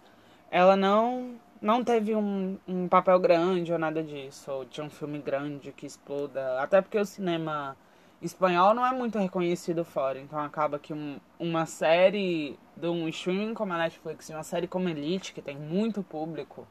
Ela 0.50 0.76
não 0.76 1.36
não 1.60 1.82
teve 1.82 2.14
um, 2.14 2.56
um 2.68 2.86
papel 2.88 3.18
grande 3.18 3.72
ou 3.72 3.78
nada 3.80 4.00
disso, 4.02 4.50
ou 4.52 4.64
de 4.64 4.80
um 4.80 4.88
filme 4.88 5.18
grande 5.18 5.72
que 5.72 5.86
exploda. 5.86 6.60
Até 6.62 6.80
porque 6.80 6.96
o 6.98 7.04
cinema 7.04 7.76
espanhol 8.22 8.74
não 8.74 8.86
é 8.86 8.92
muito 8.92 9.18
reconhecido 9.18 9.84
fora, 9.84 10.20
então 10.20 10.38
acaba 10.38 10.78
que 10.78 10.92
um- 10.94 11.18
uma 11.38 11.66
série 11.66 12.56
de 12.76 12.86
um 12.86 13.08
streaming 13.08 13.54
como 13.54 13.72
a 13.72 13.78
Netflix 13.78 14.28
e 14.28 14.32
uma 14.32 14.44
série 14.44 14.68
como 14.68 14.88
Elite, 14.88 15.32
que 15.32 15.42
tem 15.42 15.56
muito 15.56 16.00
público, 16.02 16.66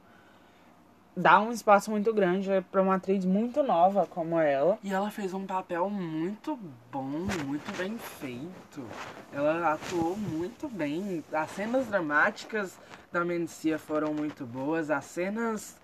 dá 1.17 1.39
um 1.41 1.51
espaço 1.51 1.89
muito 1.89 2.13
grande 2.13 2.47
para 2.71 2.79
uma 2.79 2.95
atriz 2.95 3.25
muito 3.25 3.63
nova 3.63 4.05
como 4.05 4.39
ela. 4.39 4.77
E 4.83 4.93
ela 4.93 5.09
fez 5.09 5.33
um 5.33 5.47
papel 5.47 5.89
muito 5.89 6.57
bom, 6.91 7.25
muito 7.45 7.75
bem 7.75 7.97
feito. 7.97 8.87
Ela 9.33 9.73
atuou 9.73 10.15
muito 10.15 10.69
bem. 10.69 11.23
As 11.33 11.49
cenas 11.51 11.87
dramáticas 11.87 12.79
da 13.11 13.25
Mencia 13.25 13.79
foram 13.79 14.13
muito 14.13 14.45
boas. 14.45 14.91
As 14.91 15.05
cenas 15.05 15.75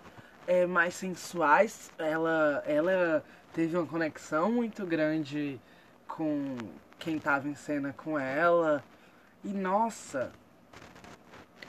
é, 0.46 0.67
mais 0.67 0.93
sensuais, 0.93 1.91
ela, 1.98 2.63
ela 2.67 3.24
teve 3.54 3.76
uma 3.76 3.88
conexão 3.88 4.52
muito 4.52 4.86
grande 4.86 5.60
com 6.08 6.56
quem 7.00 7.17
tava 7.17 7.50
em 7.50 7.56
cena 7.56 7.91
com 7.91 8.19
ela. 8.19 8.84
E 9.43 9.52
nossa, 9.52 10.32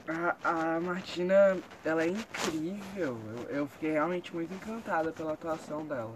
a, 0.07 0.75
a 0.75 0.79
Martina, 0.79 1.57
ela 1.83 2.03
é 2.03 2.07
incrível. 2.07 3.17
Eu, 3.25 3.43
eu 3.49 3.67
fiquei 3.67 3.91
realmente 3.91 4.33
muito 4.33 4.53
encantada 4.53 5.11
pela 5.11 5.33
atuação 5.33 5.85
dela. 5.85 6.15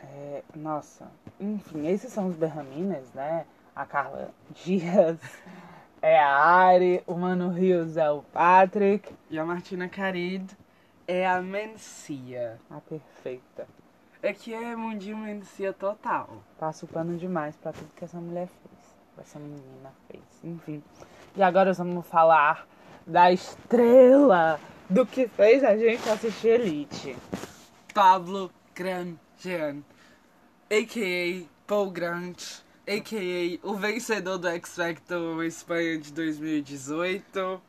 É, 0.00 0.42
nossa, 0.54 1.10
enfim, 1.40 1.86
esses 1.86 2.12
são 2.12 2.28
os 2.28 2.36
Berramines, 2.36 3.12
né? 3.14 3.46
A 3.74 3.84
Carla 3.86 4.30
Dias 4.64 5.18
é 6.02 6.18
a 6.18 6.36
Ari, 6.36 7.02
o 7.06 7.14
Mano 7.14 7.48
Rios 7.50 7.96
é 7.96 8.10
o 8.10 8.22
Patrick, 8.22 9.14
E 9.30 9.38
a 9.38 9.44
Martina 9.44 9.88
Carid 9.88 10.50
é 11.08 11.26
a 11.26 11.40
Mencia. 11.40 12.58
a 12.70 12.80
perfeita. 12.80 13.66
É 14.22 14.32
que 14.32 14.52
é 14.54 14.74
mundinho 14.76 15.16
Mencia 15.16 15.72
total. 15.72 16.28
Passo 16.58 16.86
pano 16.86 17.16
demais 17.16 17.56
pra 17.56 17.72
tudo 17.72 17.90
que 17.94 18.04
essa 18.04 18.18
mulher 18.18 18.48
fez. 18.48 18.94
Essa 19.18 19.38
menina 19.38 19.92
fez. 20.08 20.22
Enfim. 20.42 20.82
E 21.36 21.42
agora 21.42 21.72
vamos 21.72 22.06
falar 22.06 22.66
da 23.06 23.30
estrela 23.32 24.60
do 24.88 25.04
que 25.04 25.28
fez 25.28 25.62
a 25.62 25.76
gente 25.76 26.08
assistir 26.08 26.60
Elite. 26.60 27.16
Pablo 27.92 28.50
Grandjean, 28.74 29.82
a.k.a. 30.70 31.46
Paul 31.66 31.90
Grant, 31.90 32.60
a.k.a. 32.86 33.66
o 33.66 33.74
vencedor 33.74 34.38
do 34.38 34.48
X 34.48 34.76
Factor 34.76 35.44
Espanha 35.44 35.98
de 35.98 36.12
2018. 36.12 37.62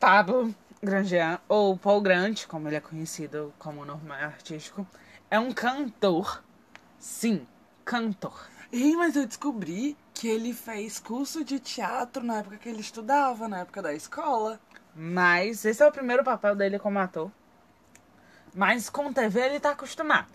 Pablo 0.00 0.54
Grangean, 0.82 1.40
ou 1.48 1.76
Paul 1.78 2.02
Grant, 2.02 2.46
como 2.46 2.68
ele 2.68 2.76
é 2.76 2.80
conhecido 2.80 3.54
como 3.58 3.84
nome 3.84 4.10
artístico, 4.12 4.86
é 5.30 5.38
um 5.38 5.50
cantor. 5.52 6.42
Sim, 6.98 7.46
cantor. 7.84 8.48
Ei, 8.70 8.94
mas 8.96 9.16
eu 9.16 9.26
descobri 9.26 9.96
que 10.14 10.28
ele 10.28 10.54
fez 10.54 10.98
curso 11.00 11.44
de 11.44 11.58
teatro 11.58 12.22
na 12.22 12.38
época 12.38 12.56
que 12.56 12.68
ele 12.68 12.80
estudava, 12.80 13.48
na 13.48 13.58
época 13.60 13.82
da 13.82 13.92
escola. 13.92 14.60
Mas 14.94 15.64
esse 15.64 15.82
é 15.82 15.86
o 15.86 15.92
primeiro 15.92 16.22
papel 16.22 16.54
dele 16.54 16.78
como 16.78 16.98
ator. 17.00 17.30
Mas 18.54 18.88
com 18.88 19.12
TV 19.12 19.40
ele 19.40 19.60
tá 19.60 19.70
acostumado. 19.72 20.28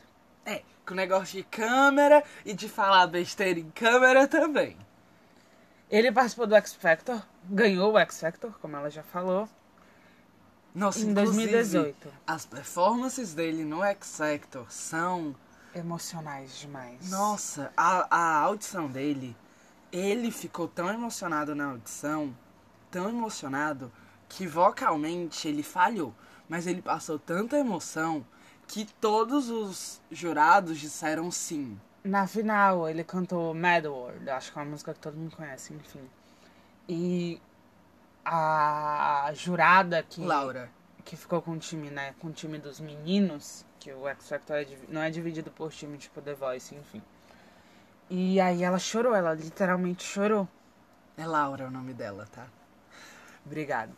É, 0.46 0.64
com 0.86 0.94
negócio 0.94 1.38
de 1.38 1.44
câmera 1.44 2.22
e 2.46 2.54
de 2.54 2.68
falar 2.68 3.08
besteira 3.08 3.60
em 3.60 3.72
câmera 3.72 4.28
também. 4.28 4.78
Ele 5.90 6.12
participou 6.12 6.46
do 6.46 6.56
X 6.56 6.74
Factor, 6.74 7.22
ganhou 7.46 7.94
o 7.94 7.98
X 8.00 8.20
Factor, 8.20 8.52
como 8.60 8.76
ela 8.76 8.90
já 8.90 9.02
falou. 9.02 9.48
Nossa, 10.76 11.00
Em 11.00 11.10
inclusive, 11.12 11.52
2018. 11.52 12.14
as 12.28 12.46
performances 12.46 13.34
dele 13.34 13.64
no 13.64 13.84
X 13.84 14.18
Factor 14.18 14.72
são. 14.72 15.36
Emocionais 15.74 16.58
demais. 16.60 17.10
Nossa, 17.10 17.72
a, 17.78 18.08
a 18.16 18.40
audição 18.42 18.88
dele, 18.88 19.36
ele 19.92 20.32
ficou 20.32 20.68
tão 20.68 20.90
emocionado 20.90 21.56
na 21.56 21.72
audição, 21.72 22.36
tão 22.92 23.10
emocionado, 23.10 23.92
que 24.28 24.48
vocalmente 24.48 25.48
ele 25.48 25.64
falhou. 25.64 26.14
Mas 26.48 26.68
ele 26.68 26.82
passou 26.82 27.20
tanta 27.20 27.58
emoção 27.58 28.26
que 28.68 28.86
todos 29.00 29.50
os 29.50 30.02
jurados 30.12 30.80
disseram 30.80 31.32
sim. 31.32 31.80
Na 32.04 32.28
final, 32.28 32.88
ele 32.88 33.04
cantou 33.04 33.54
Mad 33.54 33.86
World, 33.86 34.30
acho 34.30 34.52
que 34.52 34.60
é 34.60 34.62
uma 34.62 34.72
música 34.72 34.94
que 34.94 35.00
todo 35.00 35.18
mundo 35.18 35.36
conhece, 35.36 35.74
enfim. 35.74 36.08
E 36.88 37.42
a 38.24 39.32
jurada 39.34 40.04
que, 40.04 40.22
Laura. 40.22 40.72
que 41.04 41.18
ficou 41.18 41.42
com 41.42 41.52
o 41.52 41.60
time, 41.60 41.90
né? 41.90 42.16
Com 42.20 42.28
o 42.28 42.32
time 42.32 42.58
dos 42.58 42.80
meninos, 42.80 43.66
que 43.80 43.92
o 43.92 44.08
X 44.08 44.30
Factor 44.30 44.58
é 44.58 44.68
não 44.88 45.02
é 45.02 45.10
dividido 45.10 45.52
por 45.52 45.72
time, 45.72 45.98
tipo 45.98 46.22
The 46.22 46.34
Voice, 46.34 46.76
enfim. 46.76 47.02
E 48.10 48.40
aí 48.42 48.64
ela 48.64 48.80
chorou, 48.80 49.14
ela 49.14 49.34
literalmente 49.34 50.04
chorou. 50.04 50.48
É 51.16 51.28
Laura 51.28 51.68
o 51.68 51.72
nome 51.72 51.94
dela, 51.94 52.28
tá? 52.32 52.48
Obrigado. 53.46 53.92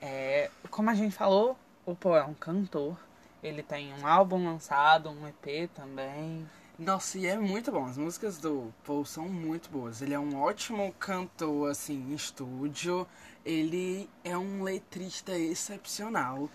É, 0.00 0.50
como 0.70 0.90
a 0.90 0.94
gente 0.94 1.14
falou, 1.14 1.56
o 1.86 1.94
Paul 1.94 2.16
é 2.16 2.24
um 2.24 2.34
cantor. 2.34 2.98
Ele 3.42 3.62
tem 3.62 3.94
um 3.94 4.06
álbum 4.06 4.44
lançado, 4.44 5.10
um 5.10 5.26
EP 5.26 5.70
também. 5.74 6.46
Nossa, 6.78 7.18
e 7.18 7.26
é 7.26 7.38
muito 7.38 7.70
bom. 7.70 7.86
As 7.86 7.96
músicas 7.96 8.38
do 8.38 8.72
Paul 8.84 9.04
são 9.04 9.28
muito 9.28 9.70
boas. 9.70 10.02
Ele 10.02 10.14
é 10.14 10.18
um 10.18 10.40
ótimo 10.40 10.94
cantor, 10.98 11.70
assim, 11.70 11.94
em 11.94 12.14
estúdio. 12.14 13.06
Ele 13.44 14.08
é 14.24 14.36
um 14.36 14.62
letrista 14.62 15.32
excepcional. 15.38 16.48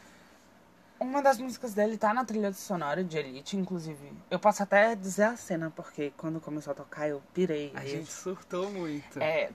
Uma 0.99 1.21
das 1.21 1.37
músicas 1.37 1.73
dele 1.73 1.97
tá 1.97 2.13
na 2.13 2.23
trilha 2.23 2.51
sonora 2.53 3.03
de 3.03 3.17
Elite, 3.17 3.57
inclusive. 3.57 4.13
Eu 4.31 4.39
posso 4.39 4.63
até 4.63 4.95
dizer 4.95 5.23
a 5.23 5.35
cena, 5.35 5.71
porque 5.75 6.13
quando 6.15 6.39
começou 6.39 6.71
a 6.71 6.75
tocar 6.75 7.07
eu 7.09 7.21
pirei. 7.33 7.71
A 7.75 7.85
gente 7.85 8.11
surtou 8.11 8.71
muito. 8.71 9.19
É, 9.21 9.49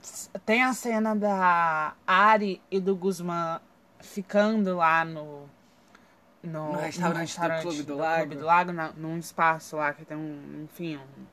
tem 0.45 0.63
a 0.63 0.73
cena 0.73 1.15
da 1.15 1.95
Ari 2.05 2.61
e 2.69 2.79
do 2.79 2.95
Guzmán 2.95 3.59
ficando 3.99 4.77
lá 4.77 5.03
no. 5.03 5.49
No, 6.43 6.71
No 6.73 6.77
restaurante 6.79 7.39
do 7.39 7.61
Clube 7.61 7.83
do 7.83 7.97
Lago. 7.97 8.21
Clube 8.21 8.35
do 8.37 8.45
Lago, 8.45 8.71
na- 8.71 8.91
num 8.93 9.17
espaço 9.17 9.75
lá 9.77 9.93
que 9.93 10.03
tem 10.05 10.17
um. 10.17 10.63
Enfim, 10.63 10.97
um, 10.97 11.25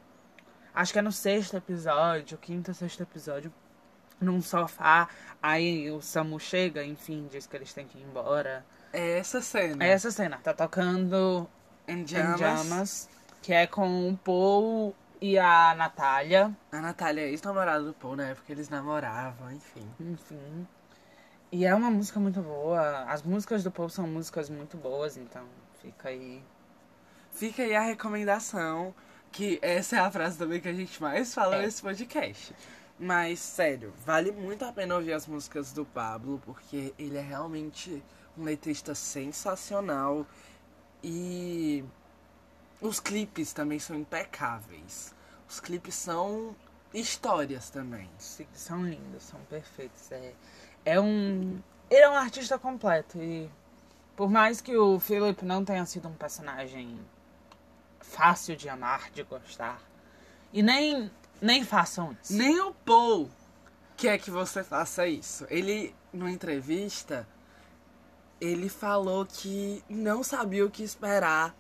acho 0.75 0.93
que 0.93 0.99
é 0.99 1.03
no 1.03 1.13
sexto 1.13 1.57
episódio, 1.57 2.37
quinto 2.39 2.71
ou 2.71 2.75
sexto 2.75 3.03
episódio, 3.03 3.53
num 4.21 4.41
sofá. 4.43 5.09
Aí 5.43 5.91
o 5.91 6.01
Samu 6.03 6.39
chega, 6.41 6.85
enfim, 6.85 7.27
diz 7.31 7.47
que 7.47 7.57
eles 7.57 7.73
têm 7.73 7.87
que 7.87 7.99
ir 7.99 8.03
embora. 8.03 8.65
É 8.93 9.19
essa 9.19 9.41
cena. 9.41 9.85
É 9.85 9.89
essa 9.91 10.11
cena, 10.11 10.39
tá 10.39 10.53
tocando 10.55 11.49
Em 11.87 12.07
Jamas. 12.07 12.39
Jamas, 12.41 13.09
que 13.43 13.53
é 13.53 13.67
com 13.67 14.11
o 14.11 14.17
Paul 14.17 14.95
e 15.21 15.39
a 15.39 15.75
Natália. 15.77 16.55
A 16.73 16.81
Natália 16.81 17.23
é 17.23 17.31
ex-namorada 17.31 17.85
do 17.85 17.93
Paul, 17.95 18.17
na 18.17 18.29
época 18.29 18.51
eles 18.53 18.69
namoravam, 18.69 19.53
enfim. 19.53 19.87
Enfim. 20.01 20.67
E 21.51 21.65
é 21.65 21.75
uma 21.75 21.91
música 21.91 22.21
muito 22.21 22.41
boa. 22.43 23.05
As 23.05 23.23
músicas 23.23 23.65
do 23.65 23.71
Paul 23.71 23.89
são 23.89 24.07
músicas 24.07 24.51
muito 24.51 24.77
boas, 24.77 25.17
então 25.17 25.45
fica 25.81 26.09
aí. 26.11 26.43
Fica 27.31 27.63
aí 27.63 27.75
a 27.75 27.81
recomendação, 27.81 28.95
que 29.33 29.59
essa 29.63 29.97
é 29.97 29.99
a 30.01 30.11
frase 30.11 30.37
também 30.39 30.61
que 30.61 30.69
a 30.69 30.73
gente 30.73 31.01
mais 31.01 31.33
fala 31.33 31.57
É. 31.57 31.63
nesse 31.63 31.81
podcast. 31.83 32.55
Mas, 32.99 33.39
sério, 33.39 33.93
vale 34.05 34.33
muito 34.33 34.65
a 34.65 34.73
pena 34.73 34.97
ouvir 34.97 35.13
as 35.13 35.27
músicas 35.27 35.73
do 35.73 35.85
Pablo, 35.85 36.43
porque 36.45 36.93
ele 36.99 37.17
é 37.17 37.21
realmente 37.23 38.03
um 38.39 38.45
letrista 38.45 38.95
sensacional. 38.95 40.27
E 41.03 41.85
os 42.81 43.01
clipes 43.01 43.53
também 43.53 43.79
são 43.79 43.97
impecáveis. 43.97 45.15
Os 45.49 45.61
clipes 45.61 45.95
são 45.95 46.55
histórias 46.93 47.71
também. 47.71 48.09
Sim, 48.19 48.47
São 48.53 48.85
lindos, 48.85 49.23
são 49.23 49.41
perfeitos. 49.51 50.11
É, 50.13 50.35
é 50.85 51.01
um. 51.01 51.61
Ele 51.91 52.03
é 52.03 52.11
um 52.11 52.15
artista 52.15 52.59
completo 52.59 53.19
e 53.19 53.51
por 54.15 54.29
mais 54.29 54.61
que 54.61 54.77
o 54.77 54.99
Philip 54.99 55.45
não 55.45 55.65
tenha 55.65 55.87
sido 55.87 56.09
um 56.09 56.13
personagem 56.13 56.99
fácil 58.01 58.57
de 58.57 58.69
amar, 58.69 59.11
de 59.11 59.23
gostar, 59.23 59.81
e 60.53 60.63
nem, 60.63 61.11
nem 61.41 61.65
façam 61.65 62.17
isso. 62.21 62.33
Nem 62.35 62.61
o 62.61 62.75
Paul 62.75 63.31
quer 63.97 64.19
que 64.19 64.31
você 64.31 64.65
faça 64.65 65.07
isso. 65.07 65.47
Ele, 65.49 65.95
numa 66.13 66.31
entrevista, 66.31 67.29
ele 68.41 68.69
falou 68.69 69.27
que 69.27 69.83
não 69.89 70.23
sabia 70.23 70.65
o 70.65 70.71
que 70.71 70.83
esperar 70.83 71.55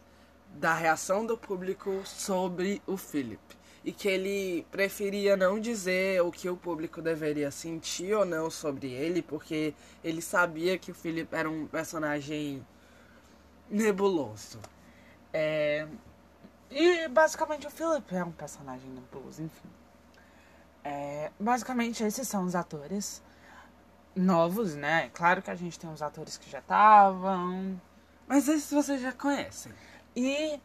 da 0.54 0.74
reação 0.74 1.26
do 1.26 1.36
público 1.36 2.02
sobre 2.04 2.82
o 2.86 2.96
Philip. 2.96 3.40
E 3.84 3.92
que 3.92 4.08
ele 4.08 4.66
preferia 4.70 5.36
não 5.36 5.58
dizer 5.60 6.22
o 6.22 6.30
que 6.30 6.48
o 6.50 6.56
público 6.56 7.00
deveria 7.00 7.50
sentir 7.50 8.12
ou 8.14 8.24
não 8.24 8.50
sobre 8.50 8.92
ele, 8.92 9.22
porque 9.22 9.74
ele 10.04 10.20
sabia 10.20 10.78
que 10.78 10.90
o 10.90 10.94
Philip 10.94 11.34
era 11.34 11.48
um 11.48 11.66
personagem 11.66 12.64
nebuloso. 13.70 14.58
É, 15.32 15.86
E 16.70 17.08
basicamente 17.08 17.66
o 17.66 17.70
Philip 17.70 18.14
é 18.14 18.24
um 18.24 18.32
personagem 18.32 18.90
blues, 19.10 19.38
enfim. 19.40 19.68
É, 20.84 21.30
basicamente 21.38 22.02
esses 22.04 22.26
são 22.28 22.44
os 22.44 22.54
atores 22.54 23.22
novos, 24.18 24.74
né? 24.74 25.10
Claro 25.14 25.40
que 25.40 25.50
a 25.50 25.54
gente 25.54 25.78
tem 25.78 25.90
os 25.90 26.02
atores 26.02 26.36
que 26.36 26.50
já 26.50 26.58
estavam. 26.58 27.80
Mas 28.26 28.48
esses 28.48 28.70
vocês 28.70 29.00
já 29.00 29.12
conhecem. 29.12 29.72
E 30.14 30.60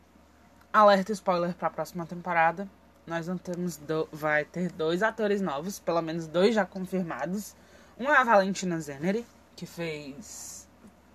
alerta 0.72 1.12
spoiler 1.12 1.54
para 1.54 1.68
a 1.68 1.72
próxima 1.72 2.06
temporada. 2.06 2.68
Nós 3.06 3.28
não 3.28 3.38
temos 3.38 3.78
do... 3.78 4.08
vai 4.12 4.46
ter 4.46 4.72
dois 4.72 5.04
atores 5.04 5.42
novos, 5.42 5.80
pelo 5.80 6.02
menos 6.02 6.28
dois 6.28 6.56
já 6.56 6.66
confirmados. 6.66 7.56
Um 7.98 8.10
é 8.10 8.18
a 8.18 8.24
Valentina 8.24 8.80
Zeneri, 8.80 9.26
que 9.56 9.66
fez 9.66 10.68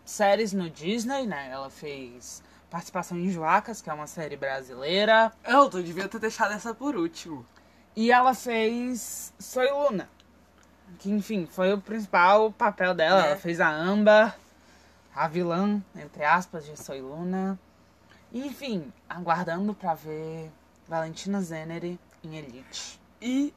séries 0.04 0.52
no 0.52 0.70
Disney, 0.70 1.26
né? 1.26 1.50
Ela 1.50 1.70
fez 1.70 2.42
participação 2.70 3.18
em 3.18 3.30
Joacas, 3.30 3.80
que 3.82 3.90
é 3.90 3.92
uma 3.92 4.06
série 4.06 4.36
brasileira. 4.36 5.32
Eu, 5.44 5.68
tu 5.68 5.82
devia 5.82 6.08
ter 6.08 6.18
deixado 6.18 6.52
essa 6.52 6.74
por 6.74 6.94
último. 6.94 7.44
E 7.96 8.12
ela 8.12 8.34
fez 8.34 9.32
Soy 9.38 9.68
Luna. 9.70 10.08
Que, 10.98 11.10
enfim, 11.10 11.46
foi 11.50 11.72
o 11.72 11.80
principal 11.80 12.52
papel 12.52 12.94
dela. 12.94 13.24
É. 13.24 13.30
Ela 13.30 13.36
fez 13.36 13.60
a 13.60 13.70
Amba, 13.70 14.34
a 15.14 15.28
vilã, 15.28 15.82
entre 15.94 16.24
aspas, 16.24 16.64
de 16.66 16.76
Soy 16.76 17.00
Luna. 17.00 17.58
Enfim, 18.32 18.92
aguardando 19.08 19.72
pra 19.74 19.94
ver 19.94 20.50
Valentina 20.86 21.40
Zeneri 21.40 21.98
em 22.22 22.36
Elite. 22.36 23.00
E 23.20 23.54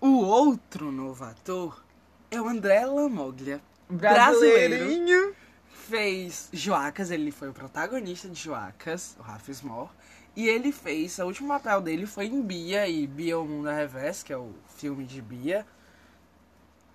o 0.00 0.18
outro 0.18 0.90
novo 0.90 1.24
ator 1.24 1.82
é 2.30 2.40
o 2.40 2.48
André 2.48 2.84
Lamoglia. 2.86 3.60
Brasileirinho. 3.88 5.34
Fez 5.70 6.50
Joacas, 6.52 7.10
ele 7.10 7.30
foi 7.30 7.48
o 7.48 7.52
protagonista 7.54 8.28
de 8.28 8.34
Joacas, 8.34 9.16
o 9.18 9.22
Rafa 9.22 9.52
Small. 9.52 9.90
E 10.36 10.46
ele 10.46 10.70
fez, 10.70 11.18
o 11.18 11.24
último 11.24 11.48
papel 11.48 11.80
dele 11.80 12.06
foi 12.06 12.26
em 12.26 12.42
Bia 12.42 12.86
e 12.86 13.06
Bia 13.06 13.38
o 13.38 13.46
Mundo 13.46 13.68
ao 13.68 13.74
Revés, 13.74 14.22
que 14.22 14.32
é 14.32 14.36
o 14.36 14.52
filme 14.68 15.04
de 15.04 15.22
Bia. 15.22 15.66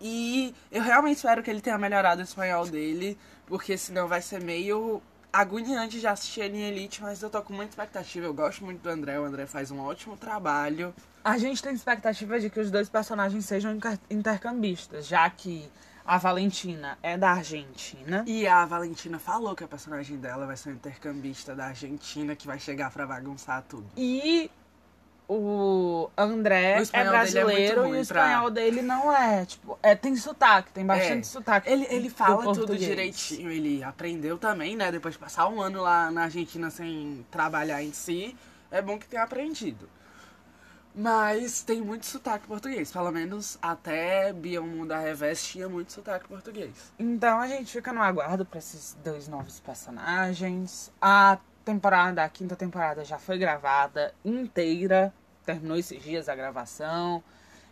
E 0.05 0.53
eu 0.69 0.83
realmente 0.83 1.15
espero 1.15 1.41
que 1.41 1.49
ele 1.49 1.61
tenha 1.61 1.77
melhorado 1.77 2.19
o 2.19 2.23
espanhol 2.23 2.67
dele, 2.67 3.17
porque 3.47 3.77
senão 3.77 4.05
vai 4.05 4.21
ser 4.21 4.43
meio 4.43 5.01
agoniante 5.31 5.99
de 5.99 6.05
assistir 6.05 6.41
ele 6.41 6.57
em 6.57 6.63
Elite, 6.63 7.01
mas 7.01 7.23
eu 7.23 7.29
tô 7.29 7.41
com 7.41 7.53
muita 7.53 7.71
expectativa. 7.71 8.25
Eu 8.25 8.33
gosto 8.33 8.65
muito 8.65 8.81
do 8.81 8.89
André, 8.89 9.17
o 9.17 9.23
André 9.23 9.45
faz 9.47 9.71
um 9.71 9.79
ótimo 9.79 10.17
trabalho. 10.17 10.93
A 11.23 11.37
gente 11.37 11.63
tem 11.63 11.73
expectativa 11.73 12.37
de 12.37 12.49
que 12.49 12.59
os 12.59 12.69
dois 12.69 12.89
personagens 12.89 13.45
sejam 13.45 13.73
inter- 13.73 13.97
intercambistas, 14.11 15.07
já 15.07 15.27
que 15.29 15.71
a 16.05 16.17
Valentina 16.17 16.97
é 17.01 17.17
da 17.17 17.31
Argentina. 17.31 18.25
E 18.27 18.45
a 18.45 18.65
Valentina 18.65 19.17
falou 19.17 19.55
que 19.55 19.63
a 19.63 19.67
personagem 19.69 20.17
dela 20.17 20.45
vai 20.45 20.57
ser 20.57 20.69
um 20.69 20.73
intercambista 20.73 21.55
da 21.55 21.67
Argentina 21.67 22.35
que 22.35 22.45
vai 22.45 22.59
chegar 22.59 22.91
pra 22.91 23.07
bagunçar 23.07 23.63
tudo. 23.69 23.87
E 23.95 24.51
o 25.33 26.11
André 26.17 26.79
O 26.79 26.83
é 26.97 27.01
é 27.01 27.03
brasileiro 27.09 27.81
e 27.81 27.87
ruim 27.89 27.97
o 27.97 28.01
espanhol 28.01 28.41
pra- 28.43 28.49
dele 28.49 28.81
não 28.81 29.11
é. 29.15 29.45
Tipo, 29.45 29.77
é, 29.81 29.95
tem 29.95 30.15
sotaque, 30.15 30.71
tem 30.71 30.85
bastante 30.85 31.19
É. 31.19 31.23
sotaque. 31.23 31.69
Ele, 31.69 31.85
ele 31.89 32.09
fala 32.09 32.53
tudo 32.53 32.77
direitinho, 32.77 33.49
ele 33.49 33.83
aprendeu 33.83 34.37
também, 34.37 34.75
né? 34.75 34.91
Depois 34.91 35.13
de 35.15 35.19
passar 35.19 35.47
um 35.47 35.61
ano 35.61 35.81
lá 35.81 36.09
na 36.11 36.23
Argentina 36.23 36.69
sem 36.69 37.25
trabalhar 37.31 37.81
em 37.83 37.91
si, 37.93 38.35
é 38.71 38.81
bom 38.81 38.97
que 38.97 39.07
tenha 39.07 39.23
aprendido. 39.23 39.89
Mas 40.95 41.63
tem 41.63 41.81
muito 41.81 42.05
sotaque 42.05 42.45
português, 42.45 42.91
pelo 42.91 43.11
menos 43.11 43.57
até 43.59 44.31
Bion 44.31 44.85
da 44.85 44.99
Revés 44.99 45.43
tinha 45.43 45.67
muito 45.67 45.91
sotaque 45.91 46.27
português. 46.27 46.93
Então 46.99 47.39
a 47.39 47.47
gente 47.47 47.71
fica 47.71 47.91
no 47.91 48.01
aguardo 48.01 48.45
pra 48.45 48.59
esses 48.59 48.95
dois 49.03 49.27
novos 49.27 49.59
personagens. 49.59 50.91
A 51.01 51.39
temporada, 51.65 52.23
a 52.23 52.29
quinta 52.29 52.55
temporada 52.55 53.03
já 53.03 53.17
foi 53.17 53.39
gravada 53.39 54.13
inteira. 54.23 55.11
Terminou 55.45 55.77
esses 55.77 56.01
dias 56.01 56.29
a 56.29 56.35
gravação. 56.35 57.23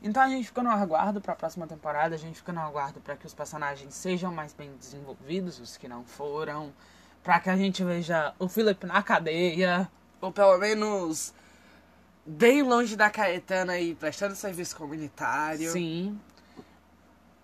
Então 0.03 0.23
a 0.23 0.29
gente 0.29 0.47
fica 0.47 0.63
no 0.63 0.69
aguardo 0.69 1.21
pra 1.21 1.36
próxima 1.36 1.67
temporada. 1.67 2.15
A 2.15 2.17
gente 2.17 2.36
fica 2.36 2.51
no 2.51 2.62
aguardo 2.62 2.99
pra 2.99 3.15
que 3.15 3.25
os 3.25 3.34
personagens 3.34 3.93
sejam 3.93 4.34
mais 4.34 4.53
bem 4.53 4.75
desenvolvidos, 4.75 5.60
os 5.60 5.77
que 5.77 5.88
não 5.88 6.03
foram. 6.03 6.73
Pra 7.23 7.39
que 7.39 7.49
a 7.49 7.55
gente 7.55 7.84
veja 7.84 8.34
o 8.39 8.47
Philip 8.47 8.86
na 8.86 9.03
cadeia. 9.03 9.89
Ou 10.19 10.31
pelo 10.31 10.57
menos 10.57 11.34
bem 12.25 12.62
longe 12.62 12.95
da 12.95 13.10
Caetana 13.10 13.79
e 13.79 13.95
prestando 13.95 14.36
serviço 14.36 14.75
comunitário. 14.75 15.71
Sim. 15.71 16.19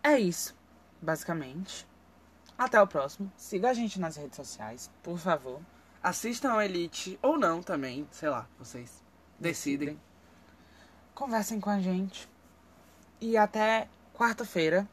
É 0.03 0.19
isso, 0.19 0.55
basicamente. 1.01 1.87
Até 2.57 2.81
o 2.81 2.87
próximo. 2.87 3.31
Siga 3.35 3.69
a 3.69 3.73
gente 3.73 3.99
nas 3.99 4.15
redes 4.15 4.35
sociais, 4.35 4.89
por 5.03 5.19
favor. 5.19 5.59
Assistam 6.01 6.53
a 6.53 6.65
Elite, 6.65 7.19
ou 7.21 7.37
não 7.37 7.61
também, 7.61 8.07
sei 8.11 8.29
lá, 8.29 8.47
vocês 8.57 9.03
decidem. 9.39 9.99
Conversem 11.17 11.59
com 11.59 11.71
a 11.71 11.79
gente. 11.79 12.29
E 13.19 13.35
até 13.35 13.87
quarta-feira. 14.13 14.87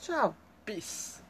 Tchau. 0.00 0.34
Peace. 0.64 1.21